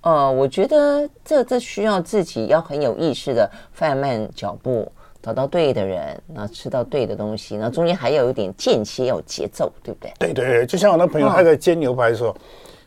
[0.00, 4.90] 呃，我觉得这这需要自己要很有意识的放慢脚步。
[5.22, 10.10] 找到对的人，然后吃到对的东西，然后中间还要有一点间歇，要有节奏，对不对？
[10.18, 12.34] 对对对，就像我那朋友他在煎牛排的时候，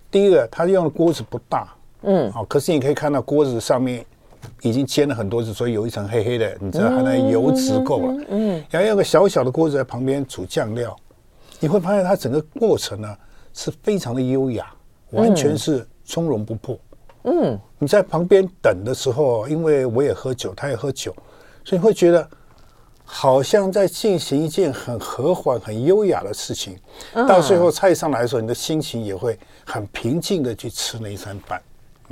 [0.10, 1.68] 第一个，他用的锅子不大，
[2.04, 4.06] 嗯，好，可是你可以看到锅子上面
[4.62, 10.95] 已经煎了很多次，所以有一层黑黑的，你知道它的油脂够了，嗯，嗯，嗯，然后有个小小的锅子在旁边煮酱料，
[11.60, 13.18] 你会发现它整个过程呢
[13.54, 14.68] 是非常的优雅，
[15.12, 16.80] 完全是从容不迫，
[17.24, 21.16] 嗯，你在旁边等的时候，因为我也喝酒，他也喝酒，
[21.64, 22.28] 所以你会觉得。
[23.06, 26.80] 好像在进行一件很和缓、很优雅的事情，
[27.28, 31.62] 到最后菜上来的时候，你的心情也会很平静的去吃那一餐饭。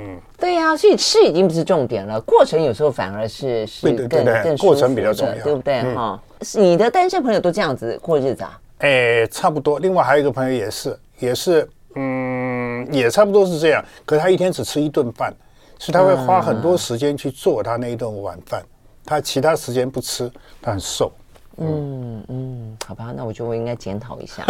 [0.02, 5.82] 嗯，对呀，所以吃已经不是重点了，过程有时候反而是是更更过程比较重要，对不对？
[5.94, 6.20] 哈，
[6.54, 8.58] 你的单身朋友都这样子过日子啊？
[8.78, 9.78] 哎，差不多。
[9.78, 13.84] 另外还有一个朋友也是，也是，嗯，也差不多是这样。
[14.04, 15.32] 可是他一天只吃一顿饭，
[15.78, 18.62] 所以他会花很多时间去做他那一顿晚饭。
[19.04, 20.30] 他其他时间不吃，
[20.60, 21.12] 他很瘦。
[21.58, 24.44] 嗯嗯，好吧，那我觉得我应该检讨一下，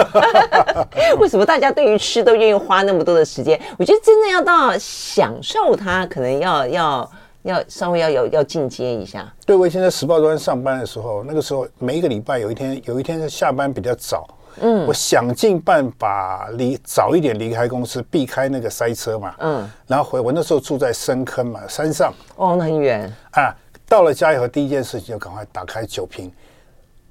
[1.19, 3.61] 为什么大家对于吃都愿意花那么多的时间？
[3.79, 9.31] 我觉得真的要到享受它，可能要要要稍微要有要进阶一下。
[9.45, 14.27] 对，我以前在时报端上班的时候，那个时候每一个礼拜有一天，有一天是下班比较早，
[14.61, 23.55] 嗯，我想尽办法离早一点离开公司，避开那个塞车嘛，嗯，然后回我那时候住在深坑嘛，山上，哦，那很远啊。
[23.89, 26.33] 到了家以后，第一件事情就赶快打开酒瓶，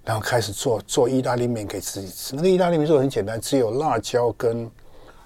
[0.04, 2.36] 然后开始做做意大利面给自己吃。
[2.36, 4.70] 那个意大利面做的很简单，只有辣椒跟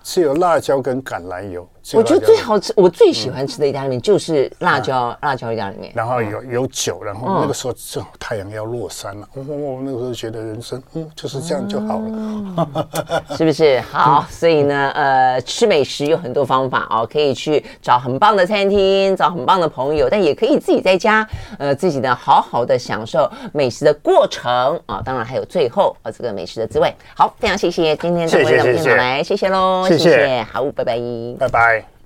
[0.03, 1.67] 只有辣椒跟橄榄油。
[1.93, 5.91] 我觉得最好吃，我最喜欢吃的意大利面就是辣椒辣椒意大利面。
[5.95, 13.79] 然后有有酒，然后那个时候正好太阳要落山了，我我那个时候觉得人生嗯就是这样就好了， 是不是？
[13.91, 21.27] 好，所以呢，呃，吃美食有很多方法哦，可以去找很棒的餐厅，找很棒的朋友，但也可以自己在家，
[21.59, 25.01] 呃，自己呢好好的享受美食的过程啊。
[25.05, 26.91] 当然还有最后啊这个美食的滋味。
[27.15, 30.99] 好，非常谢谢今天的两位来，谢谢喽，谢谢，好，拜拜，
[31.37, 31.74] 拜拜。